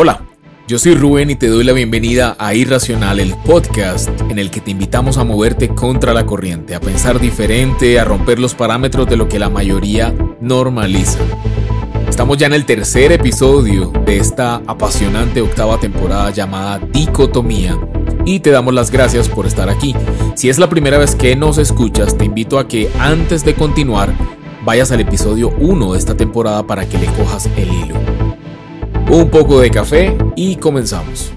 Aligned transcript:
Hola, 0.00 0.22
yo 0.68 0.78
soy 0.78 0.94
Rubén 0.94 1.28
y 1.28 1.34
te 1.34 1.48
doy 1.48 1.64
la 1.64 1.72
bienvenida 1.72 2.36
a 2.38 2.54
Irracional, 2.54 3.18
el 3.18 3.34
podcast 3.34 4.08
en 4.30 4.38
el 4.38 4.48
que 4.48 4.60
te 4.60 4.70
invitamos 4.70 5.18
a 5.18 5.24
moverte 5.24 5.70
contra 5.70 6.14
la 6.14 6.24
corriente, 6.24 6.76
a 6.76 6.80
pensar 6.80 7.18
diferente, 7.18 7.98
a 7.98 8.04
romper 8.04 8.38
los 8.38 8.54
parámetros 8.54 9.08
de 9.08 9.16
lo 9.16 9.28
que 9.28 9.40
la 9.40 9.50
mayoría 9.50 10.14
normaliza. 10.40 11.18
Estamos 12.08 12.38
ya 12.38 12.46
en 12.46 12.52
el 12.52 12.64
tercer 12.64 13.10
episodio 13.10 13.90
de 14.06 14.18
esta 14.18 14.62
apasionante 14.68 15.40
octava 15.40 15.80
temporada 15.80 16.30
llamada 16.30 16.78
Dicotomía 16.78 17.76
y 18.24 18.38
te 18.38 18.52
damos 18.52 18.74
las 18.74 18.92
gracias 18.92 19.28
por 19.28 19.48
estar 19.48 19.68
aquí. 19.68 19.96
Si 20.36 20.48
es 20.48 20.58
la 20.58 20.68
primera 20.68 20.98
vez 20.98 21.16
que 21.16 21.34
nos 21.34 21.58
escuchas, 21.58 22.16
te 22.16 22.24
invito 22.24 22.60
a 22.60 22.68
que 22.68 22.88
antes 23.00 23.44
de 23.44 23.54
continuar 23.54 24.14
vayas 24.64 24.92
al 24.92 25.00
episodio 25.00 25.52
1 25.58 25.94
de 25.94 25.98
esta 25.98 26.16
temporada 26.16 26.64
para 26.68 26.88
que 26.88 26.98
le 26.98 27.06
cojas 27.06 27.50
el 27.56 27.72
hilo 27.72 28.17
un 29.10 29.30
poco 29.30 29.60
de 29.60 29.70
café 29.70 30.16
y 30.36 30.56
comenzamos. 30.56 31.32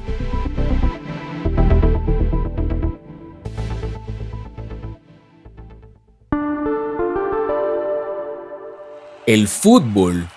El 9.25 9.47
fútbol 9.47 10.27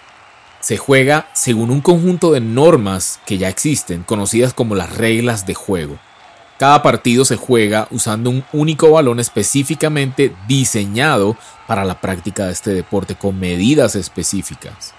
se 0.60 0.77
juega 0.77 1.28
según 1.32 1.70
un 1.70 1.80
conjunto 1.80 2.30
de 2.30 2.41
normas 2.41 3.18
que 3.27 3.36
ya 3.38 3.48
existen, 3.48 4.05
conocidas 4.05 4.55
como 4.55 4.77
las 4.77 4.96
reglas 4.96 5.44
de 5.44 5.55
juego. 5.55 5.98
Cada 6.58 6.84
partido 6.84 7.24
se 7.24 7.36
juega 7.36 7.88
usando 7.91 8.30
un 8.30 8.44
único 8.52 8.92
balón 8.92 9.19
específicamente 9.19 10.32
diseñado 10.46 11.36
para 11.66 11.84
la 11.84 12.00
práctica 12.00 12.46
de 12.46 12.52
este 12.52 12.70
deporte 12.70 13.16
con 13.16 13.41
medidas 13.41 13.96
específicas. 13.96 14.94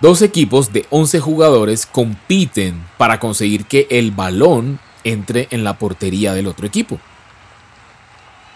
Dos 0.00 0.22
equipos 0.22 0.72
de 0.72 0.86
11 0.88 1.20
jugadores 1.20 1.84
compiten 1.84 2.82
para 2.96 3.20
conseguir 3.20 3.66
que 3.66 3.86
el 3.90 4.12
balón 4.12 4.80
entre 5.04 5.46
en 5.50 5.62
la 5.62 5.78
portería 5.78 6.32
del 6.32 6.46
otro 6.46 6.66
equipo. 6.66 6.98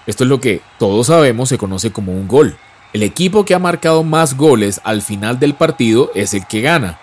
Esto 0.07 0.25
es 0.25 0.31
lo 0.31 0.41
que 0.41 0.63
todos 0.79 1.09
sabemos 1.09 1.51
se 1.51 1.59
conoce 1.59 1.93
como 1.93 2.13
un 2.13 2.29
gol. 2.29 2.57
El 2.95 3.03
equipo 3.03 3.45
que 3.45 3.55
ha 3.55 3.59
marcado 3.59 4.05
más 4.05 4.39
goles 4.39 4.81
al 4.85 5.03
final 5.03 5.39
del 5.39 5.55
partido 5.55 6.11
es 6.15 6.33
el 6.33 6.47
que 6.47 6.63
gana, 6.63 6.99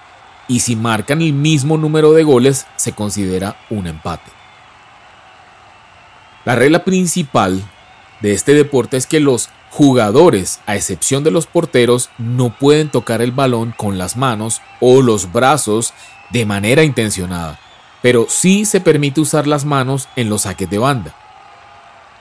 y 0.47 0.61
si 0.61 0.75
marcan 0.75 1.21
el 1.21 1.33
mismo 1.33 1.77
número 1.77 2.13
de 2.13 2.23
goles 2.23 2.65
se 2.77 2.93
considera 2.93 3.57
un 3.69 3.85
empate. 3.85 4.31
La 6.45 6.55
regla 6.55 6.83
principal 6.83 7.61
de 8.21 8.33
este 8.33 8.55
deporte 8.55 8.97
es 8.97 9.05
que 9.05 9.19
los 9.19 9.49
jugadores, 9.71 10.59
a 10.65 10.75
excepción 10.75 11.23
de 11.23 11.31
los 11.31 11.47
porteros, 11.47 12.09
no 12.17 12.55
pueden 12.55 12.89
tocar 12.89 13.21
el 13.21 13.31
balón 13.31 13.73
con 13.75 13.97
las 13.97 14.17
manos 14.17 14.61
o 14.81 15.01
los 15.01 15.31
brazos 15.31 15.93
de 16.29 16.45
manera 16.45 16.83
intencionada, 16.83 17.59
pero 18.01 18.25
sí 18.29 18.65
se 18.65 18.81
permite 18.81 19.21
usar 19.21 19.47
las 19.47 19.63
manos 19.63 20.09
en 20.17 20.29
los 20.29 20.41
saques 20.41 20.69
de 20.69 20.77
banda. 20.77 21.15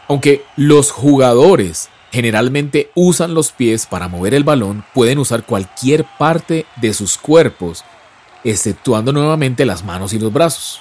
Aunque 0.08 0.44
los 0.56 0.92
jugadores 0.92 1.88
generalmente 2.12 2.90
usan 2.94 3.34
los 3.34 3.50
pies 3.50 3.86
para 3.86 4.08
mover 4.08 4.34
el 4.34 4.44
balón, 4.44 4.84
pueden 4.94 5.18
usar 5.18 5.44
cualquier 5.44 6.06
parte 6.18 6.66
de 6.76 6.94
sus 6.94 7.18
cuerpos, 7.18 7.84
exceptuando 8.44 9.12
nuevamente 9.12 9.66
las 9.66 9.84
manos 9.84 10.12
y 10.12 10.20
los 10.20 10.32
brazos. 10.32 10.80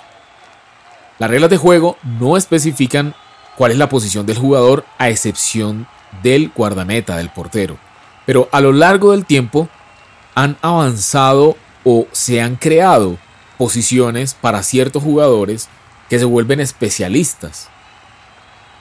Las 1.18 1.32
reglas 1.32 1.50
de 1.50 1.58
juego 1.58 1.98
no 2.04 2.38
especifican 2.38 3.16
cuál 3.58 3.72
es 3.72 3.78
la 3.78 3.90
posición 3.90 4.26
del 4.26 4.38
jugador 4.38 4.86
a 5.00 5.10
excepción 5.10 5.88
del 6.24 6.52
guardameta, 6.56 7.18
del 7.18 7.30
portero. 7.30 7.78
Pero 8.26 8.50
a 8.52 8.62
lo 8.62 8.72
largo 8.72 9.12
del 9.12 9.26
tiempo 9.26 9.70
han 10.36 10.58
avanzado 10.62 11.58
o 11.84 12.08
se 12.12 12.42
han 12.42 12.56
creado 12.56 13.18
posiciones 13.58 14.34
para 14.34 14.64
ciertos 14.64 15.04
jugadores 15.04 15.70
que 16.10 16.20
se 16.20 16.26
vuelven 16.26 16.60
especialistas. 16.60 17.70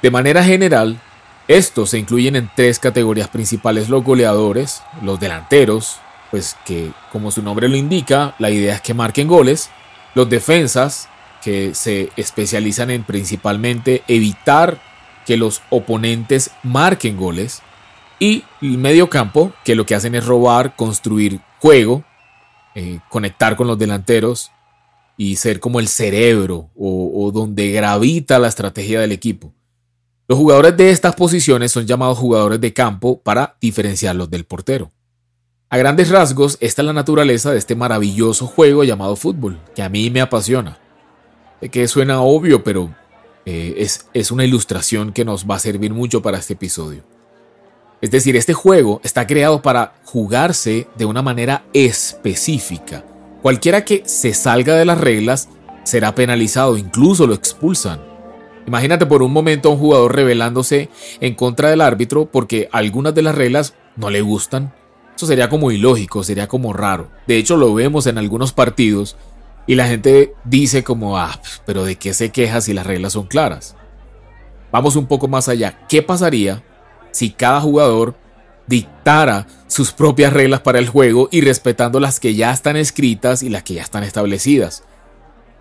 De 0.02 0.10
manera 0.10 0.44
general, 0.44 1.00
estos 1.48 1.90
se 1.90 1.98
incluyen 1.98 2.36
en 2.36 2.50
tres 2.54 2.78
categorías 2.78 3.28
principales, 3.28 3.88
los 3.88 4.04
goleadores, 4.04 4.82
los 5.02 5.18
delanteros, 5.18 5.98
pues 6.30 6.56
que 6.64 6.92
como 7.10 7.30
su 7.30 7.42
nombre 7.42 7.68
lo 7.68 7.76
indica, 7.76 8.34
la 8.38 8.50
idea 8.50 8.74
es 8.74 8.80
que 8.82 8.94
marquen 8.94 9.28
goles, 9.28 9.70
los 10.14 10.28
defensas, 10.28 11.08
que 11.42 11.74
se 11.74 12.10
especializan 12.16 12.90
en 12.90 13.04
principalmente 13.04 14.02
evitar 14.08 14.80
que 15.28 15.36
los 15.36 15.60
oponentes 15.68 16.52
marquen 16.62 17.18
goles. 17.18 17.60
Y 18.18 18.44
el 18.62 18.78
medio 18.78 19.10
campo, 19.10 19.52
que 19.62 19.74
lo 19.74 19.84
que 19.84 19.94
hacen 19.94 20.14
es 20.14 20.24
robar, 20.24 20.74
construir 20.74 21.40
juego, 21.58 22.02
eh, 22.74 23.00
conectar 23.10 23.54
con 23.54 23.66
los 23.66 23.78
delanteros 23.78 24.52
y 25.18 25.36
ser 25.36 25.60
como 25.60 25.80
el 25.80 25.88
cerebro 25.88 26.70
o, 26.74 27.12
o 27.14 27.30
donde 27.30 27.70
gravita 27.72 28.38
la 28.38 28.48
estrategia 28.48 29.00
del 29.00 29.12
equipo. 29.12 29.52
Los 30.28 30.38
jugadores 30.38 30.74
de 30.78 30.92
estas 30.92 31.14
posiciones 31.14 31.72
son 31.72 31.86
llamados 31.86 32.16
jugadores 32.16 32.58
de 32.58 32.72
campo 32.72 33.20
para 33.20 33.58
diferenciarlos 33.60 34.30
del 34.30 34.46
portero. 34.46 34.92
A 35.68 35.76
grandes 35.76 36.08
rasgos, 36.08 36.56
esta 36.60 36.80
es 36.80 36.86
la 36.86 36.94
naturaleza 36.94 37.52
de 37.52 37.58
este 37.58 37.76
maravilloso 37.76 38.46
juego 38.46 38.82
llamado 38.82 39.14
fútbol, 39.14 39.60
que 39.74 39.82
a 39.82 39.90
mí 39.90 40.08
me 40.08 40.22
apasiona 40.22 40.78
que 41.70 41.88
suena 41.88 42.20
obvio, 42.22 42.62
pero 42.62 42.94
eh, 43.50 43.82
es, 43.82 44.04
es 44.12 44.30
una 44.30 44.44
ilustración 44.44 45.14
que 45.14 45.24
nos 45.24 45.46
va 45.46 45.56
a 45.56 45.58
servir 45.58 45.94
mucho 45.94 46.20
para 46.20 46.36
este 46.36 46.52
episodio. 46.52 47.02
Es 48.02 48.10
decir, 48.10 48.36
este 48.36 48.52
juego 48.52 49.00
está 49.02 49.26
creado 49.26 49.62
para 49.62 49.94
jugarse 50.04 50.86
de 50.98 51.06
una 51.06 51.22
manera 51.22 51.64
específica. 51.72 53.06
Cualquiera 53.40 53.86
que 53.86 54.02
se 54.04 54.34
salga 54.34 54.74
de 54.74 54.84
las 54.84 55.00
reglas 55.00 55.48
será 55.84 56.14
penalizado, 56.14 56.76
incluso 56.76 57.26
lo 57.26 57.32
expulsan. 57.32 58.02
Imagínate 58.66 59.06
por 59.06 59.22
un 59.22 59.32
momento 59.32 59.70
a 59.70 59.72
un 59.72 59.78
jugador 59.78 60.14
rebelándose 60.14 60.90
en 61.22 61.34
contra 61.34 61.70
del 61.70 61.80
árbitro 61.80 62.26
porque 62.26 62.68
algunas 62.70 63.14
de 63.14 63.22
las 63.22 63.34
reglas 63.34 63.72
no 63.96 64.10
le 64.10 64.20
gustan. 64.20 64.74
Eso 65.16 65.26
sería 65.26 65.48
como 65.48 65.70
ilógico, 65.70 66.22
sería 66.22 66.48
como 66.48 66.74
raro. 66.74 67.08
De 67.26 67.38
hecho, 67.38 67.56
lo 67.56 67.72
vemos 67.72 68.06
en 68.06 68.18
algunos 68.18 68.52
partidos 68.52 69.16
y 69.68 69.74
la 69.74 69.86
gente 69.86 70.34
dice 70.44 70.82
como, 70.82 71.18
ah, 71.18 71.40
pero 71.66 71.84
¿de 71.84 71.96
qué 71.96 72.14
se 72.14 72.30
queja 72.30 72.62
si 72.62 72.72
las 72.72 72.86
reglas 72.86 73.12
son 73.12 73.26
claras? 73.26 73.76
Vamos 74.72 74.96
un 74.96 75.06
poco 75.06 75.28
más 75.28 75.46
allá. 75.46 75.86
¿Qué 75.90 76.02
pasaría 76.02 76.64
si 77.10 77.30
cada 77.30 77.60
jugador 77.60 78.16
dictara 78.66 79.46
sus 79.66 79.92
propias 79.92 80.32
reglas 80.32 80.60
para 80.60 80.78
el 80.78 80.88
juego 80.88 81.28
y 81.30 81.42
respetando 81.42 82.00
las 82.00 82.18
que 82.18 82.34
ya 82.34 82.50
están 82.50 82.76
escritas 82.76 83.42
y 83.42 83.50
las 83.50 83.62
que 83.62 83.74
ya 83.74 83.82
están 83.82 84.04
establecidas? 84.04 84.84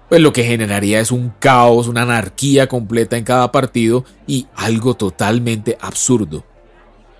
Pues 0.07 0.21
lo 0.21 0.31
que 0.31 0.45
generaría 0.45 1.01
es 1.01 1.11
un 1.11 1.33
caos, 1.37 1.89
una 1.89 2.03
anarquía 2.03 2.67
completa 2.67 3.17
en 3.17 3.25
cada 3.25 3.51
partido 3.51 4.05
y 4.25 4.47
algo 4.55 4.93
totalmente 4.93 5.77
absurdo. 5.81 6.45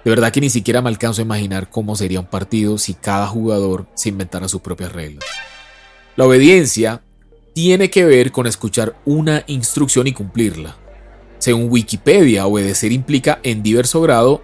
De 0.05 0.09
verdad 0.11 0.31
que 0.31 0.39
ni 0.39 0.49
siquiera 0.49 0.81
me 0.81 0.87
alcanzo 0.87 1.21
a 1.21 1.25
imaginar 1.25 1.69
cómo 1.69 1.97
sería 1.97 2.21
un 2.21 2.27
partido 2.27 2.77
si 2.77 2.93
cada 2.93 3.27
jugador 3.27 3.87
se 3.93 4.07
inventara 4.07 4.47
sus 4.47 4.61
propias 4.61 4.93
reglas. 4.93 5.25
La 6.17 6.25
obediencia 6.25 7.03
tiene 7.53 7.91
que 7.91 8.03
ver 8.03 8.31
con 8.31 8.47
escuchar 8.47 8.95
una 9.05 9.43
instrucción 9.45 10.07
y 10.07 10.13
cumplirla. 10.13 10.75
Según 11.37 11.69
Wikipedia, 11.69 12.47
obedecer 12.47 12.91
implica 12.91 13.39
en 13.43 13.61
diverso 13.61 14.01
grado 14.01 14.41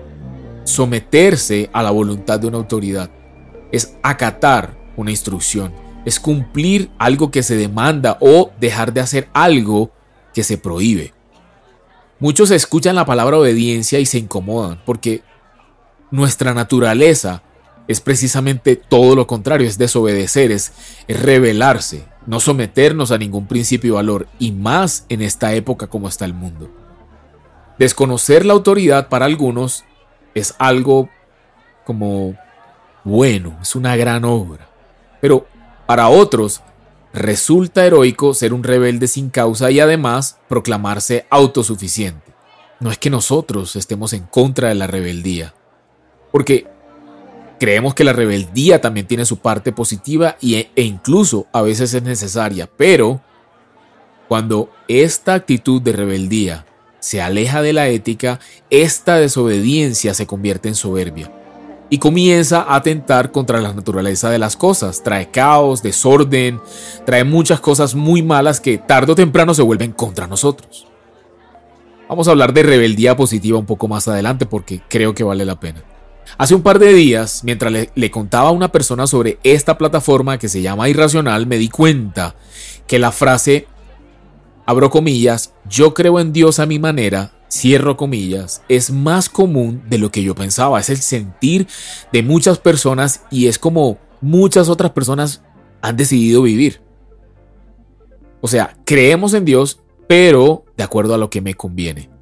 someterse 0.65 1.71
a 1.73 1.81
la 1.81 1.89
voluntad 1.89 2.39
de 2.39 2.45
una 2.45 2.57
autoridad. 2.57 3.09
Es 3.71 3.95
acatar 4.03 4.77
una 4.97 5.09
instrucción. 5.09 5.73
Es 6.05 6.19
cumplir 6.19 6.91
algo 6.99 7.31
que 7.31 7.41
se 7.41 7.55
demanda 7.55 8.19
o 8.21 8.51
dejar 8.59 8.93
de 8.93 9.01
hacer 9.01 9.29
algo 9.33 9.91
que 10.31 10.43
se 10.43 10.59
prohíbe. 10.59 11.11
Muchos 12.19 12.51
escuchan 12.51 12.95
la 12.95 13.07
palabra 13.07 13.39
obediencia 13.39 13.99
y 13.99 14.05
se 14.05 14.19
incomodan 14.19 14.79
porque 14.85 15.23
nuestra 16.11 16.53
naturaleza 16.53 17.41
es 17.87 18.01
precisamente 18.01 18.75
todo 18.75 19.15
lo 19.15 19.27
contrario, 19.27 19.67
es 19.67 19.77
desobedecer, 19.77 20.51
es, 20.51 20.73
rebelarse, 21.07 22.05
no 22.25 22.39
someternos 22.39 23.11
a 23.11 23.17
ningún 23.17 23.47
principio 23.47 23.93
y 23.93 23.95
valor, 23.95 24.27
y 24.39 24.51
más 24.51 25.05
en 25.09 25.21
esta 25.21 25.53
época 25.53 25.87
como 25.87 26.07
está 26.07 26.25
el 26.25 26.33
mundo. 26.33 26.69
Desconocer 27.77 28.45
la 28.45 28.53
autoridad 28.53 29.09
para 29.09 29.25
algunos 29.25 29.83
es 30.33 30.55
algo 30.59 31.09
como 31.85 32.35
bueno, 33.03 33.57
es 33.61 33.75
una 33.75 33.95
gran 33.97 34.23
obra, 34.23 34.69
pero 35.19 35.45
para 35.85 36.07
otros 36.07 36.61
resulta 37.13 37.85
heroico 37.85 38.33
ser 38.33 38.53
un 38.53 38.63
rebelde 38.63 39.07
sin 39.07 39.29
causa 39.29 39.69
y 39.69 39.79
además 39.79 40.39
proclamarse 40.47 41.25
autosuficiente. 41.29 42.33
No 42.79 42.89
es 42.91 42.97
que 42.97 43.09
nosotros 43.09 43.75
estemos 43.75 44.13
en 44.13 44.23
contra 44.23 44.69
de 44.69 44.75
la 44.75 44.87
rebeldía, 44.87 45.53
porque 46.31 46.67
Creemos 47.63 47.93
que 47.93 48.03
la 48.03 48.11
rebeldía 48.11 48.81
también 48.81 49.07
tiene 49.07 49.23
su 49.23 49.37
parte 49.37 49.71
positiva 49.71 50.35
e, 50.41 50.69
e 50.75 50.81
incluso 50.81 51.47
a 51.53 51.61
veces 51.61 51.93
es 51.93 52.03
necesaria, 52.03 52.69
pero 52.75 53.21
cuando 54.27 54.69
esta 54.89 55.33
actitud 55.33 55.81
de 55.81 55.93
rebeldía 55.93 56.65
se 56.99 57.21
aleja 57.21 57.61
de 57.61 57.71
la 57.71 57.87
ética, 57.87 58.41
esta 58.69 59.15
desobediencia 59.15 60.13
se 60.13 60.27
convierte 60.27 60.67
en 60.67 60.75
soberbia. 60.75 61.31
y 61.89 61.99
comienza 61.99 62.63
a 62.63 62.75
atentar 62.75 63.31
contra 63.31 63.61
la 63.61 63.71
naturaleza 63.71 64.29
de 64.29 64.39
las 64.39 64.57
cosas. 64.57 65.01
Trae 65.01 65.31
caos, 65.31 65.81
desorden, 65.81 66.59
trae 67.05 67.23
muchas 67.23 67.61
cosas 67.61 67.95
muy 67.95 68.21
malas 68.21 68.59
que 68.59 68.77
tarde 68.77 69.13
o 69.13 69.15
temprano 69.15 69.53
se 69.53 69.61
vuelven 69.61 69.93
contra 69.93 70.27
nosotros. 70.27 70.85
Vamos 72.09 72.27
a 72.27 72.31
hablar 72.31 72.51
de 72.51 72.63
rebeldía 72.63 73.15
positiva 73.15 73.57
un 73.57 73.65
poco 73.65 73.87
más 73.87 74.09
adelante 74.09 74.45
porque 74.45 74.81
creo 74.89 75.13
que 75.13 75.23
vale 75.23 75.45
la 75.45 75.61
pena. 75.61 75.92
Hace 76.37 76.55
un 76.55 76.61
par 76.61 76.79
de 76.79 76.93
días, 76.93 77.41
mientras 77.43 77.71
le, 77.93 78.11
contaba 78.11 78.49
a 78.49 78.53
una 78.53 78.71
persona 78.71 79.07
sobre 79.07 79.39
esta 79.43 79.77
plataforma 79.77 80.37
que 80.37 80.49
se 80.49 80.61
llama 80.61 80.89
Irracional, 80.89 81.47
me 81.47 81.57
di 81.57 81.69
cuenta 81.69 82.35
que 82.87 82.99
la 82.99 83.11
frase, 83.11 83.67
abro 84.65 84.89
comillas, 84.89 85.53
yo 85.69 85.93
creo 85.93 86.19
en 86.19 86.33
Dios 86.33 86.59
a 86.59 86.65
mi 86.65 86.79
manera, 86.79 87.31
cierro 87.51 87.97
comillas, 87.97 88.63
es 88.67 88.91
más 88.91 89.29
común 89.29 89.83
de 89.89 89.99
lo 89.99 90.11
que 90.11 90.23
yo 90.23 90.35
pensaba. 90.35 90.79
Es 90.79 90.89
el 90.89 90.97
sentir 90.97 91.67
de 92.11 92.23
muchas 92.23 92.57
personas 92.57 93.21
y 93.29 93.47
es 93.47 93.59
como 93.59 93.99
muchas 94.21 94.69
otras 94.69 94.91
personas 94.91 95.41
han 95.81 95.97
decidido 95.97 96.41
vivir. 96.41 96.81
O 98.41 98.47
sea, 98.47 98.75
creemos 98.85 99.33
en 99.33 99.45
Dios, 99.45 99.79
pero 100.07 100.65
de 100.75 100.83
acuerdo 100.83 101.13
a 101.13 101.17
lo 101.17 101.29
que 101.29 101.41
me 101.41 101.53
conviene. 101.53 102.12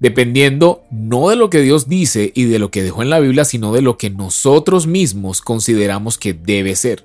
Dependiendo 0.00 0.84
no 0.90 1.30
de 1.30 1.36
lo 1.36 1.50
que 1.50 1.60
Dios 1.60 1.88
dice 1.88 2.32
y 2.34 2.44
de 2.44 2.58
lo 2.58 2.70
que 2.70 2.82
dejó 2.82 3.02
en 3.02 3.10
la 3.10 3.18
Biblia, 3.18 3.44
sino 3.44 3.72
de 3.72 3.82
lo 3.82 3.98
que 3.98 4.10
nosotros 4.10 4.86
mismos 4.86 5.40
consideramos 5.40 6.18
que 6.18 6.34
debe 6.34 6.76
ser. 6.76 7.04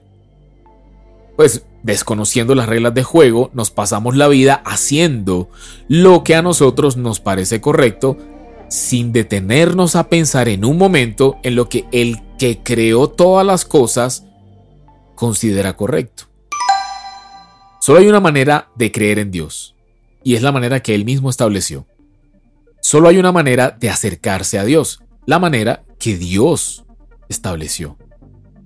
Pues 1.35 1.65
desconociendo 1.81 2.55
las 2.55 2.69
reglas 2.69 2.93
de 2.93 3.03
juego, 3.03 3.49
nos 3.53 3.71
pasamos 3.71 4.15
la 4.15 4.27
vida 4.27 4.61
haciendo 4.65 5.49
lo 5.87 6.23
que 6.23 6.35
a 6.35 6.41
nosotros 6.41 6.95
nos 6.95 7.19
parece 7.19 7.61
correcto, 7.61 8.17
sin 8.69 9.11
detenernos 9.11 9.95
a 9.95 10.09
pensar 10.09 10.47
en 10.47 10.65
un 10.65 10.77
momento 10.77 11.37
en 11.43 11.55
lo 11.55 11.69
que 11.69 11.85
el 11.91 12.21
que 12.37 12.59
creó 12.63 13.09
todas 13.09 13.45
las 13.45 13.65
cosas 13.65 14.25
considera 15.15 15.75
correcto. 15.75 16.25
Solo 17.81 17.99
hay 17.99 18.07
una 18.07 18.19
manera 18.19 18.69
de 18.75 18.91
creer 18.91 19.19
en 19.19 19.31
Dios, 19.31 19.75
y 20.23 20.35
es 20.35 20.41
la 20.41 20.51
manera 20.51 20.81
que 20.81 20.95
Él 20.95 21.03
mismo 21.05 21.29
estableció. 21.29 21.85
Solo 22.83 23.07
hay 23.07 23.17
una 23.17 23.31
manera 23.31 23.71
de 23.79 23.89
acercarse 23.89 24.59
a 24.59 24.65
Dios, 24.65 24.99
la 25.25 25.39
manera 25.39 25.85
que 25.97 26.17
Dios 26.17 26.83
estableció. 27.29 27.97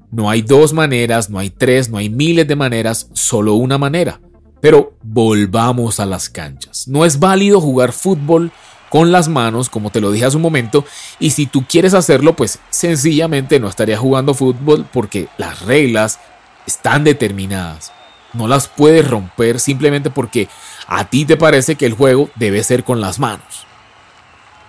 No 0.09 0.31
hay 0.31 0.41
dos 0.41 0.73
maneras, 0.73 1.29
no 1.29 1.37
hay 1.37 1.51
tres, 1.51 1.89
no 1.89 1.99
hay 1.99 2.09
miles 2.09 2.47
de 2.47 2.55
maneras, 2.55 3.11
solo 3.13 3.53
una 3.53 3.77
manera. 3.77 4.19
Pero 4.59 4.97
volvamos 5.03 5.99
a 5.99 6.07
las 6.07 6.31
canchas. 6.31 6.87
No 6.87 7.05
es 7.05 7.19
válido 7.19 7.61
jugar 7.61 7.91
fútbol 7.91 8.51
con 8.89 9.11
las 9.11 9.27
manos, 9.29 9.69
como 9.69 9.91
te 9.91 10.01
lo 10.01 10.11
dije 10.11 10.25
hace 10.25 10.37
un 10.37 10.41
momento, 10.41 10.83
y 11.19 11.29
si 11.29 11.45
tú 11.45 11.65
quieres 11.69 11.93
hacerlo, 11.93 12.35
pues 12.35 12.57
sencillamente 12.71 13.59
no 13.59 13.67
estarías 13.67 13.99
jugando 13.99 14.33
fútbol 14.33 14.87
porque 14.91 15.27
las 15.37 15.61
reglas 15.61 16.19
están 16.65 17.03
determinadas. 17.03 17.91
No 18.33 18.47
las 18.47 18.67
puedes 18.67 19.07
romper 19.07 19.59
simplemente 19.59 20.09
porque 20.09 20.49
a 20.87 21.07
ti 21.07 21.23
te 21.25 21.37
parece 21.37 21.75
que 21.75 21.85
el 21.85 21.93
juego 21.93 22.31
debe 22.35 22.63
ser 22.63 22.83
con 22.83 22.99
las 22.99 23.19
manos. 23.19 23.66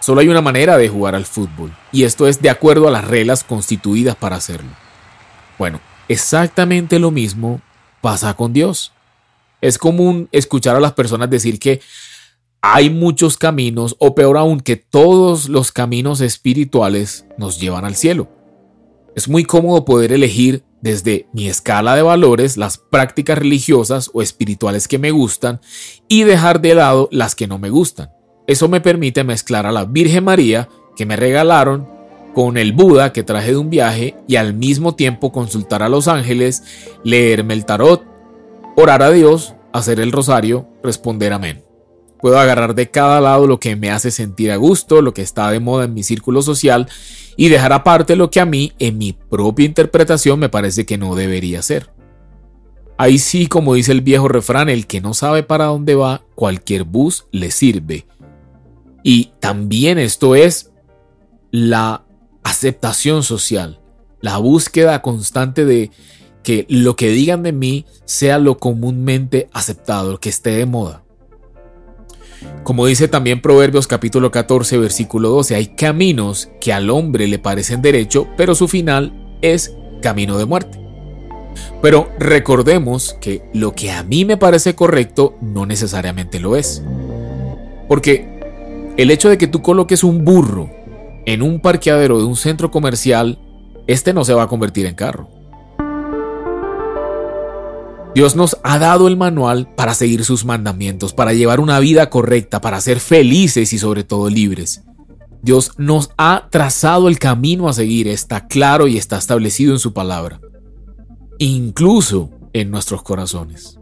Solo 0.08 0.22
hay 0.22 0.28
una 0.30 0.40
manera 0.40 0.78
de 0.78 0.88
jugar 0.88 1.14
al 1.14 1.26
fútbol, 1.26 1.70
y 1.92 2.04
esto 2.04 2.26
es 2.26 2.40
de 2.40 2.48
acuerdo 2.48 2.88
a 2.88 2.90
las 2.90 3.06
reglas 3.06 3.44
constituidas 3.44 4.16
para 4.16 4.36
hacerlo. 4.36 4.70
Bueno, 5.58 5.82
exactamente 6.08 6.98
lo 6.98 7.10
mismo 7.10 7.60
pasa 8.00 8.32
con 8.32 8.54
Dios. 8.54 8.94
Es 9.60 9.76
común 9.76 10.30
escuchar 10.32 10.76
a 10.76 10.80
las 10.80 10.94
personas 10.94 11.28
decir 11.28 11.58
que 11.58 11.82
hay 12.62 12.88
muchos 12.88 13.36
caminos, 13.36 13.96
o 13.98 14.14
peor 14.14 14.38
aún, 14.38 14.60
que 14.60 14.76
todos 14.76 15.50
los 15.50 15.72
caminos 15.72 16.22
espirituales 16.22 17.26
nos 17.36 17.60
llevan 17.60 17.84
al 17.84 17.94
cielo. 17.94 18.30
Es 19.14 19.28
muy 19.28 19.44
cómodo 19.44 19.84
poder 19.84 20.14
elegir 20.14 20.64
desde 20.80 21.28
mi 21.34 21.48
escala 21.48 21.94
de 21.94 22.00
valores 22.00 22.56
las 22.56 22.78
prácticas 22.78 23.36
religiosas 23.36 24.10
o 24.14 24.22
espirituales 24.22 24.88
que 24.88 24.98
me 24.98 25.10
gustan 25.10 25.60
y 26.08 26.22
dejar 26.22 26.62
de 26.62 26.76
lado 26.76 27.10
las 27.12 27.34
que 27.34 27.46
no 27.46 27.58
me 27.58 27.68
gustan. 27.68 28.08
Eso 28.48 28.66
me 28.66 28.80
permite 28.80 29.24
mezclar 29.24 29.66
a 29.66 29.72
la 29.72 29.84
Virgen 29.84 30.24
María 30.24 30.70
que 30.96 31.04
me 31.04 31.16
regalaron 31.16 31.86
con 32.34 32.56
el 32.56 32.72
Buda 32.72 33.12
que 33.12 33.22
traje 33.22 33.50
de 33.50 33.58
un 33.58 33.68
viaje 33.68 34.16
y 34.26 34.36
al 34.36 34.54
mismo 34.54 34.94
tiempo 34.94 35.32
consultar 35.32 35.82
a 35.82 35.90
los 35.90 36.08
ángeles, 36.08 36.64
leerme 37.04 37.52
el 37.52 37.66
tarot, 37.66 38.04
orar 38.74 39.02
a 39.02 39.10
Dios, 39.10 39.54
hacer 39.74 40.00
el 40.00 40.12
rosario, 40.12 40.66
responder 40.82 41.34
amén. 41.34 41.62
Puedo 42.22 42.38
agarrar 42.38 42.74
de 42.74 42.90
cada 42.90 43.20
lado 43.20 43.46
lo 43.46 43.60
que 43.60 43.76
me 43.76 43.90
hace 43.90 44.10
sentir 44.10 44.50
a 44.50 44.56
gusto, 44.56 45.02
lo 45.02 45.12
que 45.12 45.22
está 45.22 45.50
de 45.50 45.60
moda 45.60 45.84
en 45.84 45.92
mi 45.92 46.02
círculo 46.02 46.40
social 46.40 46.88
y 47.36 47.50
dejar 47.50 47.74
aparte 47.74 48.16
lo 48.16 48.30
que 48.30 48.40
a 48.40 48.46
mí, 48.46 48.72
en 48.78 48.96
mi 48.96 49.12
propia 49.12 49.66
interpretación, 49.66 50.38
me 50.38 50.48
parece 50.48 50.86
que 50.86 50.96
no 50.96 51.14
debería 51.14 51.60
ser. 51.60 51.90
Ahí 52.96 53.18
sí, 53.18 53.46
como 53.46 53.74
dice 53.74 53.92
el 53.92 54.00
viejo 54.00 54.26
refrán, 54.26 54.70
el 54.70 54.86
que 54.86 55.02
no 55.02 55.12
sabe 55.12 55.42
para 55.42 55.66
dónde 55.66 55.94
va, 55.94 56.22
cualquier 56.34 56.84
bus 56.84 57.26
le 57.30 57.50
sirve. 57.50 58.06
Y 59.02 59.32
también 59.40 59.98
esto 59.98 60.34
es 60.34 60.70
la 61.50 62.04
aceptación 62.42 63.22
social, 63.22 63.80
la 64.20 64.38
búsqueda 64.38 65.02
constante 65.02 65.64
de 65.64 65.90
que 66.42 66.66
lo 66.68 66.96
que 66.96 67.10
digan 67.10 67.42
de 67.42 67.52
mí 67.52 67.84
sea 68.04 68.38
lo 68.38 68.58
comúnmente 68.58 69.48
aceptado, 69.52 70.18
que 70.18 70.28
esté 70.28 70.50
de 70.50 70.66
moda. 70.66 71.04
Como 72.62 72.86
dice 72.86 73.08
también 73.08 73.42
Proverbios 73.42 73.86
capítulo 73.86 74.30
14 74.30 74.78
versículo 74.78 75.30
12, 75.30 75.54
hay 75.54 75.66
caminos 75.68 76.48
que 76.60 76.72
al 76.72 76.90
hombre 76.90 77.26
le 77.26 77.38
parecen 77.38 77.82
derecho, 77.82 78.28
pero 78.36 78.54
su 78.54 78.68
final 78.68 79.12
es 79.42 79.74
camino 80.02 80.38
de 80.38 80.44
muerte. 80.44 80.78
Pero 81.82 82.10
recordemos 82.18 83.16
que 83.20 83.42
lo 83.52 83.74
que 83.74 83.90
a 83.90 84.02
mí 84.02 84.24
me 84.24 84.36
parece 84.36 84.74
correcto 84.74 85.36
no 85.40 85.66
necesariamente 85.66 86.40
lo 86.40 86.56
es. 86.56 86.82
Porque 87.88 88.37
el 88.98 89.12
hecho 89.12 89.28
de 89.28 89.38
que 89.38 89.46
tú 89.46 89.62
coloques 89.62 90.02
un 90.02 90.24
burro 90.24 90.70
en 91.24 91.40
un 91.40 91.60
parqueadero 91.60 92.18
de 92.18 92.24
un 92.24 92.34
centro 92.34 92.72
comercial, 92.72 93.38
este 93.86 94.12
no 94.12 94.24
se 94.24 94.34
va 94.34 94.42
a 94.42 94.48
convertir 94.48 94.86
en 94.86 94.96
carro. 94.96 95.30
Dios 98.12 98.34
nos 98.34 98.58
ha 98.64 98.80
dado 98.80 99.06
el 99.06 99.16
manual 99.16 99.72
para 99.76 99.94
seguir 99.94 100.24
sus 100.24 100.44
mandamientos, 100.44 101.14
para 101.14 101.32
llevar 101.32 101.60
una 101.60 101.78
vida 101.78 102.10
correcta, 102.10 102.60
para 102.60 102.80
ser 102.80 102.98
felices 102.98 103.72
y 103.72 103.78
sobre 103.78 104.02
todo 104.02 104.28
libres. 104.28 104.82
Dios 105.42 105.74
nos 105.76 106.10
ha 106.18 106.48
trazado 106.50 107.06
el 107.06 107.20
camino 107.20 107.68
a 107.68 107.74
seguir, 107.74 108.08
está 108.08 108.48
claro 108.48 108.88
y 108.88 108.96
está 108.96 109.16
establecido 109.16 109.72
en 109.72 109.78
su 109.78 109.92
palabra, 109.92 110.40
incluso 111.38 112.30
en 112.52 112.72
nuestros 112.72 113.04
corazones. 113.04 113.77